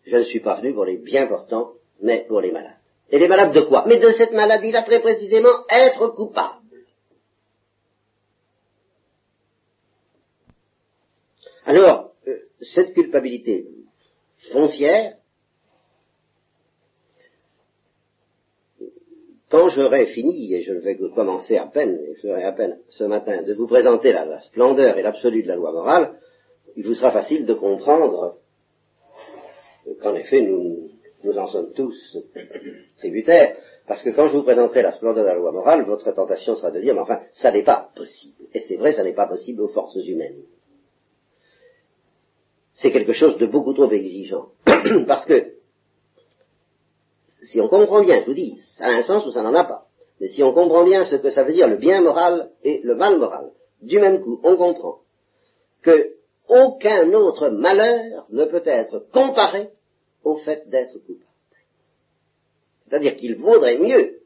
Je 0.06 0.16
ne 0.16 0.22
suis 0.22 0.40
pas 0.40 0.54
venu 0.60 0.72
pour 0.72 0.84
les 0.84 0.98
bien 0.98 1.26
portants, 1.26 1.72
mais 2.00 2.24
pour 2.28 2.40
les 2.40 2.52
malades. 2.52 2.78
Et 3.10 3.18
les 3.18 3.28
malades 3.28 3.52
de 3.52 3.62
quoi? 3.62 3.84
Mais 3.86 3.98
de 3.98 4.10
cette 4.10 4.32
maladie-là, 4.32 4.82
très 4.82 5.00
précisément, 5.00 5.64
être 5.68 6.08
coupable. 6.14 6.60
Alors, 11.64 12.12
euh, 12.28 12.38
cette 12.60 12.94
culpabilité 12.94 13.66
foncière, 14.52 15.16
quand 19.48 19.68
j'aurai 19.68 20.06
fini, 20.06 20.54
et 20.54 20.62
je 20.62 20.72
vais 20.72 20.96
commencer 20.96 21.56
à 21.56 21.66
peine, 21.66 21.98
et 21.98 22.14
je 22.14 22.28
ferai 22.28 22.44
à 22.44 22.52
peine 22.52 22.78
ce 22.90 23.04
matin, 23.04 23.42
de 23.42 23.54
vous 23.54 23.66
présenter 23.66 24.12
la 24.12 24.40
splendeur 24.40 24.96
et 24.96 25.02
l'absolu 25.02 25.42
de 25.42 25.48
la 25.48 25.56
loi 25.56 25.72
morale, 25.72 26.20
il 26.76 26.86
vous 26.86 26.94
sera 26.94 27.10
facile 27.10 27.46
de 27.46 27.54
comprendre 27.54 28.38
qu'en 30.00 30.14
effet 30.14 30.42
nous, 30.42 30.90
nous 31.24 31.38
en 31.38 31.48
sommes 31.48 31.72
tous 31.72 32.18
tributaires, 32.98 33.56
parce 33.86 34.02
que 34.02 34.10
quand 34.10 34.28
je 34.28 34.36
vous 34.36 34.42
présenterai 34.42 34.82
la 34.82 34.92
splendeur 34.92 35.24
de 35.24 35.28
la 35.28 35.34
loi 35.34 35.52
morale, 35.52 35.84
votre 35.84 36.10
tentation 36.12 36.56
sera 36.56 36.70
de 36.70 36.80
dire, 36.80 36.94
mais 36.94 37.00
enfin, 37.00 37.20
ça 37.32 37.52
n'est 37.52 37.62
pas 37.62 37.90
possible. 37.94 38.44
Et 38.52 38.60
c'est 38.60 38.76
vrai, 38.76 38.92
ça 38.92 39.04
n'est 39.04 39.14
pas 39.14 39.28
possible 39.28 39.62
aux 39.62 39.68
forces 39.68 39.96
humaines. 39.96 40.42
C'est 42.74 42.90
quelque 42.90 43.12
chose 43.12 43.38
de 43.38 43.46
beaucoup 43.46 43.74
trop 43.74 43.90
exigeant. 43.90 44.48
parce 45.06 45.24
que, 45.24 45.52
si 47.42 47.60
on 47.60 47.68
comprend 47.68 48.02
bien, 48.02 48.20
je 48.22 48.26
vous 48.26 48.34
dis, 48.34 48.58
ça 48.76 48.86
a 48.86 48.90
un 48.90 49.02
sens 49.02 49.24
ou 49.24 49.30
ça 49.30 49.42
n'en 49.42 49.54
a 49.54 49.64
pas. 49.64 49.86
Mais 50.20 50.28
si 50.28 50.42
on 50.42 50.52
comprend 50.52 50.84
bien 50.84 51.04
ce 51.04 51.16
que 51.16 51.30
ça 51.30 51.44
veut 51.44 51.52
dire 51.52 51.68
le 51.68 51.76
bien 51.76 52.00
moral 52.00 52.50
et 52.64 52.80
le 52.82 52.96
mal 52.96 53.18
moral, 53.18 53.50
du 53.82 54.00
même 54.00 54.22
coup, 54.22 54.40
on 54.42 54.56
comprend 54.56 54.98
que 55.82 56.16
aucun 56.48 57.12
autre 57.12 57.48
malheur 57.50 58.26
ne 58.30 58.44
peut 58.46 58.62
être 58.64 59.06
comparé 59.12 59.70
au 60.26 60.38
fait 60.38 60.68
d'être 60.68 60.98
coupable. 60.98 61.24
C'est-à-dire 62.82 63.14
qu'il 63.14 63.36
vaudrait 63.36 63.78
mieux 63.78 64.18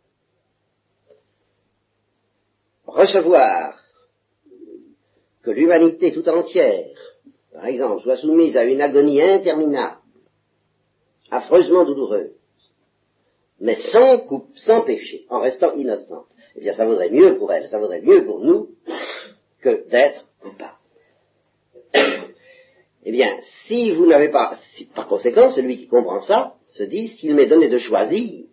recevoir 2.86 3.78
que 5.42 5.50
l'humanité 5.50 6.12
tout 6.12 6.26
entière, 6.28 6.96
par 7.52 7.66
exemple, 7.66 8.02
soit 8.02 8.16
soumise 8.16 8.56
à 8.56 8.64
une 8.64 8.80
agonie 8.80 9.22
interminable, 9.22 9.98
affreusement 11.30 11.84
douloureuse, 11.84 12.32
mais 13.60 13.76
sans 13.92 14.20
coupe, 14.20 14.56
sans 14.56 14.80
péché, 14.82 15.26
en 15.28 15.40
restant 15.40 15.74
innocente, 15.74 16.26
eh 16.56 16.60
bien 16.60 16.72
ça 16.72 16.86
vaudrait 16.86 17.10
mieux 17.10 17.36
pour 17.36 17.52
elle, 17.52 17.68
ça 17.68 17.78
vaudrait 17.78 18.00
mieux 18.00 18.24
pour 18.24 18.40
nous 18.40 18.70
que 19.60 19.86
d'être 19.90 20.26
coupable. 20.40 20.79
Eh 23.04 23.12
bien, 23.12 23.38
si 23.66 23.92
vous 23.92 24.06
n'avez 24.06 24.28
pas, 24.28 24.58
par 24.94 25.08
conséquent, 25.08 25.50
celui 25.52 25.78
qui 25.78 25.88
comprend 25.88 26.20
ça 26.20 26.54
se 26.66 26.82
dit, 26.82 27.08
s'il 27.08 27.34
m'est 27.34 27.46
donné 27.46 27.68
de 27.68 27.78
choisir, 27.78 28.44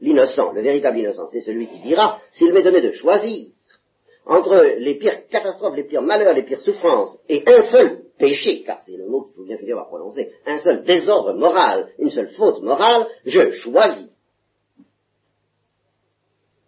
l'innocent, 0.00 0.52
le 0.52 0.62
véritable 0.62 0.98
innocent, 0.98 1.28
c'est 1.28 1.42
celui 1.42 1.68
qui 1.68 1.78
dira, 1.80 2.20
s'il 2.30 2.52
m'est 2.52 2.62
donné 2.62 2.80
de 2.80 2.92
choisir 2.92 3.48
entre 4.26 4.56
les 4.78 4.94
pires 4.94 5.28
catastrophes, 5.28 5.76
les 5.76 5.84
pires 5.84 6.02
malheurs, 6.02 6.34
les 6.34 6.42
pires 6.42 6.60
souffrances, 6.60 7.18
et 7.28 7.42
un 7.46 7.62
seul 7.70 8.04
péché, 8.18 8.62
car 8.62 8.82
c'est 8.82 8.96
le 8.96 9.06
mot 9.06 9.24
qu'il 9.24 9.34
faut 9.36 9.44
bien 9.44 9.58
finir 9.58 9.76
par 9.76 9.88
prononcer, 9.88 10.32
un 10.46 10.58
seul 10.58 10.82
désordre 10.82 11.34
moral, 11.34 11.92
une 11.98 12.10
seule 12.10 12.30
faute 12.30 12.62
morale, 12.62 13.06
je 13.24 13.50
choisis 13.50 14.08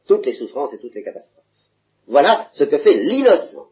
toutes 0.07 0.27
les 0.27 0.35
souffrances 0.35 0.73
et 0.75 0.79
toutes 0.79 0.95
les 0.95 1.03
catastrophes. 1.03 1.45
Voilà 2.07 2.51
ce 2.53 2.65
que 2.65 2.79
fait 2.79 2.95
l'innocent. 2.95 3.67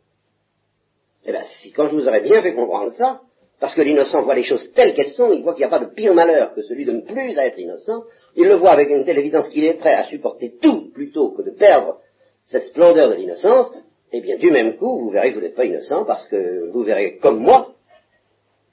Eh 1.27 1.33
bien, 1.33 1.43
si 1.43 1.73
quand 1.73 1.89
je 1.89 1.95
vous 1.95 2.07
aurais 2.07 2.21
bien 2.21 2.43
fait 2.43 2.55
comprendre 2.55 2.93
ça, 2.93 3.21
parce 3.61 3.75
que 3.75 3.83
l'innocent 3.83 4.23
voit 4.23 4.35
les 4.35 4.43
choses 4.43 4.73
telles 4.73 4.95
qu'elles 4.95 5.11
sont, 5.11 5.33
il 5.33 5.43
voit 5.43 5.55
qu'il 5.55 5.61
n'y 5.67 5.73
a 5.73 5.79
pas 5.79 5.85
de 5.85 5.93
pire 5.95 6.13
malheur 6.13 6.55
que 6.55 6.63
celui 6.63 6.85
de 6.85 6.93
ne 6.93 7.01
plus 7.01 7.37
être 7.39 7.59
innocent, 7.59 8.05
il 8.37 8.47
le 8.47 8.57
voit 8.57 8.73
avec 8.73 8.91
une 8.91 9.05
telle 9.05 9.19
évidence 9.19 9.49
qu'il 9.49 9.65
est 9.65 9.75
prêt 9.75 9.95
à 9.95 10.05
supporter 10.05 10.55
tout 10.61 10.91
plutôt 10.93 11.31
que 11.31 11.43
de 11.43 11.51
perdre 11.51 12.01
cette 12.45 12.65
splendeur 12.65 13.09
de 13.09 13.15
l'innocence, 13.15 13.71
eh 14.13 14.21
bien, 14.21 14.37
du 14.37 14.51
même 14.51 14.77
coup, 14.77 15.01
vous 15.01 15.11
verrez 15.11 15.31
que 15.31 15.37
vous 15.37 15.41
n'êtes 15.41 15.55
pas 15.55 15.65
innocent, 15.65 16.05
parce 16.05 16.27
que 16.29 16.69
vous 16.71 16.83
verrez, 16.83 17.17
comme 17.17 17.39
moi, 17.39 17.75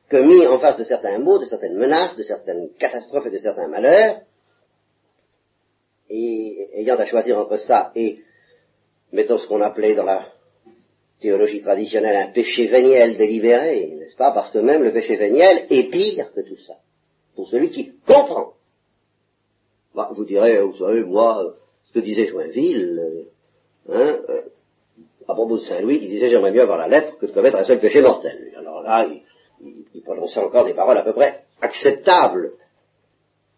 que 0.10 0.18
mis 0.18 0.46
en 0.46 0.60
face 0.60 0.78
de 0.78 0.84
certains 0.84 1.20
maux, 1.20 1.40
de 1.40 1.46
certaines 1.46 1.78
menaces, 1.78 2.16
de 2.18 2.24
certaines 2.24 2.70
catastrophes 2.78 3.28
et 3.28 3.32
de 3.32 3.38
certains 3.38 3.68
malheurs, 3.68 4.18
et 6.10 6.70
ayant 6.74 6.98
à 6.98 7.06
choisir 7.06 7.40
entre 7.40 7.58
ça 7.58 7.92
et, 7.96 8.20
mettons 9.14 9.38
ce 9.38 9.48
qu'on 9.48 9.62
appelait 9.62 9.96
dans 9.96 10.04
la 10.04 10.26
théologie 11.22 11.62
traditionnelle 11.62 12.16
un 12.16 12.32
péché 12.32 12.68
véniel 12.68 13.18
délibéré, 13.18 13.96
n'est-ce 13.98 14.16
pas 14.18 14.32
Parce 14.32 14.52
que 14.52 14.58
même 14.58 14.84
le 14.84 14.92
péché 14.92 15.16
véniel 15.16 15.68
est 15.70 15.90
pire 15.90 16.34
que 16.34 16.42
tout 16.42 16.58
ça, 16.58 16.76
pour 17.36 17.48
celui 17.48 17.70
qui 17.70 17.94
comprend. 18.06 18.54
Bah, 19.96 20.10
vous 20.14 20.26
direz, 20.26 20.62
vous 20.62 20.78
savez, 20.78 21.04
moi, 21.04 21.56
ce 21.86 21.94
que 21.94 22.00
disait 22.00 22.26
Joinville, 22.26 23.00
euh, 23.00 23.94
hein, 23.94 24.20
euh, 24.30 24.42
à 25.28 25.34
propos 25.34 25.58
de 25.58 25.62
Saint 25.62 25.82
Louis, 25.82 26.00
qui 26.00 26.08
disait 26.08 26.30
j'aimerais 26.30 26.52
mieux 26.52 26.62
avoir 26.62 26.78
la 26.78 26.88
lettre 26.88 27.18
que 27.18 27.26
de 27.26 27.32
commettre 27.32 27.58
un 27.58 27.66
seul 27.66 27.80
péché 27.80 28.02
mortel. 28.02 28.54
Alors 28.58 28.82
là, 28.82 29.08
il, 29.62 30.02
prononçait 30.04 30.40
encore 30.40 30.66
des 30.66 30.74
paroles 30.74 30.98
à 30.98 31.04
peu 31.04 31.14
près 31.14 31.44
acceptables. 31.62 32.54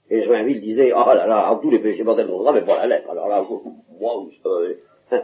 Et 0.09 0.23
Joinville 0.23 0.61
disait, 0.61 0.91
oh 0.93 1.05
là 1.07 1.25
là, 1.25 1.57
tous 1.61 1.71
les 1.71 1.79
péchés 1.79 2.03
mortels 2.03 2.27
qu'on 2.27 2.51
mais 2.51 2.65
pas 2.65 2.75
la 2.75 2.87
lettre. 2.87 3.09
Alors 3.09 3.27
là, 3.27 3.45
moi, 3.99 4.13
vous 4.17 4.31
savez. 4.43 4.79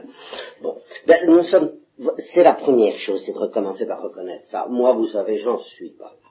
Bon. 0.62 0.78
Ben, 1.08 1.28
nous 1.28 1.44
sommes, 1.44 1.79
c'est 2.34 2.44
la 2.44 2.54
première 2.54 2.98
chose, 2.98 3.24
c'est 3.26 3.34
de 3.34 3.38
recommencer 3.38 3.86
par 3.86 4.02
reconnaître 4.02 4.48
ça. 4.48 4.68
Moi, 4.70 4.94
vous 4.94 5.08
savez, 5.08 5.38
j'en 5.38 5.60
suis 5.60 5.92
pas 5.92 6.06
là. 6.06 6.30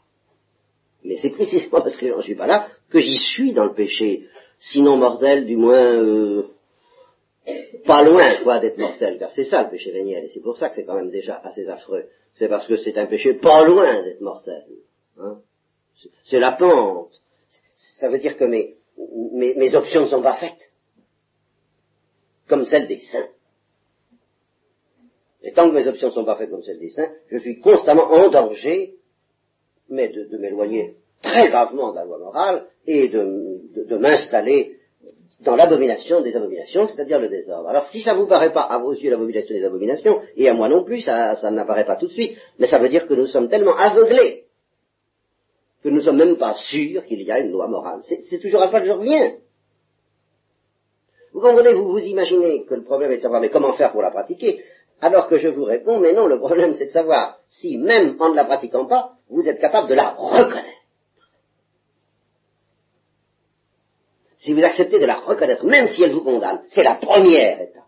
Mais 1.04 1.16
c'est 1.16 1.30
précisément 1.30 1.80
parce 1.80 1.96
que 1.96 2.08
j'en 2.08 2.22
suis 2.22 2.34
pas 2.34 2.46
là 2.46 2.68
que 2.90 3.00
j'y 3.00 3.16
suis 3.16 3.52
dans 3.52 3.64
le 3.64 3.74
péché. 3.74 4.28
Sinon 4.58 4.96
mortel, 4.96 5.46
du 5.46 5.56
moins, 5.56 5.82
euh, 5.82 6.46
pas 7.86 8.02
loin, 8.02 8.42
quoi, 8.42 8.58
d'être 8.58 8.78
mortel, 8.78 9.18
car 9.18 9.30
c'est 9.30 9.44
ça 9.44 9.62
le 9.62 9.70
péché 9.70 9.92
véniel, 9.92 10.24
et 10.24 10.28
c'est 10.28 10.40
pour 10.40 10.56
ça 10.56 10.68
que 10.68 10.74
c'est 10.74 10.84
quand 10.84 10.96
même 10.96 11.10
déjà 11.10 11.36
assez 11.44 11.68
affreux. 11.68 12.06
C'est 12.38 12.48
parce 12.48 12.66
que 12.66 12.76
c'est 12.76 12.98
un 12.98 13.06
péché 13.06 13.34
pas 13.34 13.64
loin 13.64 14.02
d'être 14.02 14.20
mortel. 14.20 14.64
Hein. 15.18 15.38
C'est 16.24 16.40
la 16.40 16.52
pente. 16.52 17.12
Ça 17.98 18.08
veut 18.08 18.18
dire 18.18 18.36
que 18.36 18.44
mes, 18.44 18.76
mes, 19.32 19.54
mes 19.54 19.74
options 19.74 20.02
ne 20.02 20.06
sont 20.06 20.22
pas 20.22 20.34
faites, 20.34 20.70
comme 22.48 22.64
celles 22.64 22.88
des 22.88 23.00
saints. 23.00 23.28
Et 25.48 25.52
tant 25.52 25.70
que 25.70 25.74
mes 25.74 25.88
options 25.88 26.10
sont 26.10 26.26
pas 26.26 26.36
faites 26.36 26.50
comme 26.50 26.62
celles 26.62 26.78
des 26.78 26.90
saints, 26.90 27.08
je 27.30 27.38
suis 27.38 27.58
constamment 27.58 28.12
en 28.12 28.28
danger, 28.28 28.96
mais 29.88 30.08
de, 30.08 30.36
m'éloigner 30.36 30.96
très 31.22 31.48
gravement 31.48 31.92
de 31.92 31.96
la 31.96 32.04
loi 32.04 32.18
morale 32.18 32.66
et 32.86 33.08
de, 33.08 33.96
m'installer 33.96 34.76
dans 35.40 35.56
l'abomination 35.56 36.20
des 36.20 36.36
abominations, 36.36 36.86
c'est-à-dire 36.86 37.18
le 37.18 37.30
désordre. 37.30 37.66
Alors 37.66 37.86
si 37.86 38.00
ça 38.00 38.12
vous 38.12 38.26
paraît 38.26 38.52
pas 38.52 38.60
à 38.60 38.76
vos 38.76 38.92
yeux 38.92 39.10
l'abomination 39.10 39.54
des 39.54 39.64
abominations, 39.64 40.20
et 40.36 40.50
à 40.50 40.52
moi 40.52 40.68
non 40.68 40.84
plus, 40.84 41.00
ça, 41.00 41.36
ça 41.36 41.50
n'apparaît 41.50 41.86
pas 41.86 41.96
tout 41.96 42.08
de 42.08 42.12
suite, 42.12 42.36
mais 42.58 42.66
ça 42.66 42.78
veut 42.78 42.90
dire 42.90 43.06
que 43.06 43.14
nous 43.14 43.26
sommes 43.26 43.48
tellement 43.48 43.74
aveuglés 43.74 44.44
que 45.82 45.88
nous 45.88 45.96
ne 45.96 46.02
sommes 46.02 46.18
même 46.18 46.36
pas 46.36 46.56
sûrs 46.56 47.06
qu'il 47.06 47.22
y 47.22 47.32
a 47.32 47.38
une 47.38 47.52
loi 47.52 47.68
morale. 47.68 48.00
C'est 48.28 48.38
toujours 48.38 48.60
à 48.60 48.70
ça 48.70 48.80
que 48.80 48.86
je 48.86 48.92
reviens. 48.92 49.36
Vous 51.32 51.40
comprenez, 51.40 51.72
vous 51.72 51.88
vous 51.88 51.98
imaginez 51.98 52.64
que 52.64 52.74
le 52.74 52.82
problème 52.82 53.12
est 53.12 53.16
de 53.16 53.22
savoir 53.22 53.40
mais 53.40 53.50
comment 53.50 53.72
faire 53.74 53.92
pour 53.92 54.02
la 54.02 54.10
pratiquer, 54.10 54.60
alors 55.00 55.28
que 55.28 55.38
je 55.38 55.48
vous 55.48 55.64
réponds, 55.64 56.00
mais 56.00 56.12
non, 56.12 56.26
le 56.26 56.38
problème 56.38 56.74
c'est 56.74 56.86
de 56.86 56.90
savoir 56.90 57.38
si 57.48 57.76
même 57.76 58.16
en 58.20 58.30
ne 58.30 58.36
la 58.36 58.44
pratiquant 58.44 58.86
pas, 58.86 59.12
vous 59.30 59.48
êtes 59.48 59.60
capable 59.60 59.88
de 59.88 59.94
la 59.94 60.10
reconnaître. 60.10 60.78
si 64.38 64.54
vous 64.54 64.64
acceptez 64.64 64.98
de 64.98 65.04
la 65.04 65.16
reconnaître, 65.16 65.66
même 65.66 65.88
si 65.88 66.02
elle 66.02 66.12
vous 66.12 66.22
condamne, 66.22 66.62
c'est 66.70 66.84
la 66.84 66.94
première 66.94 67.60
étape. 67.60 67.82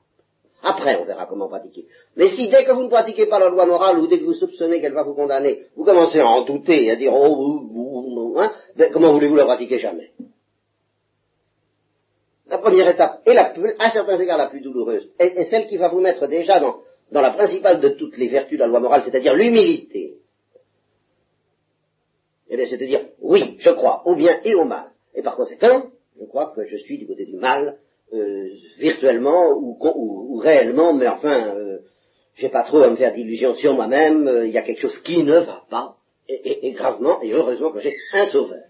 Après, 0.63 0.97
on 1.01 1.05
verra 1.07 1.25
comment 1.25 1.49
pratiquer. 1.49 1.87
Mais 2.17 2.29
si 2.29 2.49
dès 2.49 2.65
que 2.65 2.73
vous 2.73 2.83
ne 2.83 2.89
pratiquez 2.89 3.27
pas 3.27 3.39
la 3.39 3.49
loi 3.49 3.65
morale, 3.65 3.99
ou 3.99 4.07
dès 4.07 4.19
que 4.19 4.25
vous 4.25 4.35
soupçonnez 4.35 4.81
qu'elle 4.81 4.93
va 4.93 5.05
vous 5.05 5.15
condamner, 5.15 5.67
vous 5.75 5.85
commencez 5.85 6.21
à 6.21 6.27
en 6.27 6.43
douter 6.43 6.85
et 6.85 6.91
à 6.91 6.97
dire, 6.97 7.15
oh, 7.15 8.35
hein, 8.37 8.53
ben, 8.77 8.93
comment 8.93 9.13
voulez-vous 9.13 9.37
la 9.37 9.47
pratiquer 9.47 9.79
jamais? 9.79 10.11
La 12.49 12.59
première 12.59 12.89
étape, 12.89 13.23
et 13.27 13.33
la, 13.33 13.55
à 13.79 13.91
certains 13.91 14.19
égards 14.19 14.37
la 14.37 14.49
plus 14.49 14.61
douloureuse, 14.61 15.09
est, 15.19 15.45
celle 15.45 15.67
qui 15.67 15.77
va 15.77 15.89
vous 15.89 16.01
mettre 16.01 16.27
déjà 16.27 16.59
dans, 16.59 16.81
dans 17.13 17.21
la 17.21 17.33
principale 17.33 17.81
de 17.81 17.91
toutes 17.91 18.17
les 18.17 18.29
vertus 18.29 18.59
de 18.59 18.63
la 18.63 18.69
loi 18.69 18.81
morale, 18.81 19.03
c'est-à-dire 19.05 19.35
l'humilité. 19.35 20.15
Eh 22.49 22.57
bien, 22.57 22.67
c'est 22.67 22.77
de 22.77 22.87
dire, 22.87 23.07
oui, 23.21 23.57
je 23.59 23.71
crois 23.71 24.03
au 24.07 24.15
bien 24.15 24.41
et 24.45 24.55
au 24.55 24.65
mal. 24.65 24.91
Et 25.15 25.23
par 25.23 25.37
conséquent, 25.37 25.91
je 26.19 26.25
crois 26.27 26.53
que 26.55 26.65
je 26.67 26.77
suis 26.79 26.99
du 26.99 27.07
côté 27.07 27.27
du 27.27 27.37
mal, 27.37 27.79
euh, 28.13 28.49
virtuellement 28.79 29.53
ou, 29.57 30.39
réellement, 30.39 30.93
mais 30.93 31.07
enfin, 31.07 31.55
euh, 31.55 31.79
j'ai 32.35 32.49
pas 32.49 32.65
trop 32.65 32.83
à 32.83 32.91
me 32.91 32.97
faire 32.97 33.13
d'illusions 33.13 33.55
sur 33.55 33.75
moi-même, 33.75 34.27
euh, 34.27 34.47
il 34.47 34.53
y 34.53 34.59
a 34.59 34.63
quelque 34.63 34.81
chose 34.81 34.99
qui 35.01 35.23
ne 35.23 35.39
va 35.39 35.65
pas, 35.71 35.97
et 36.29 36.71
gravement, 36.73 37.21
et 37.23 37.33
heureusement 37.33 37.73
que 37.73 37.81
j'ai 37.81 37.97
un 38.13 38.25
sauveur. 38.27 38.70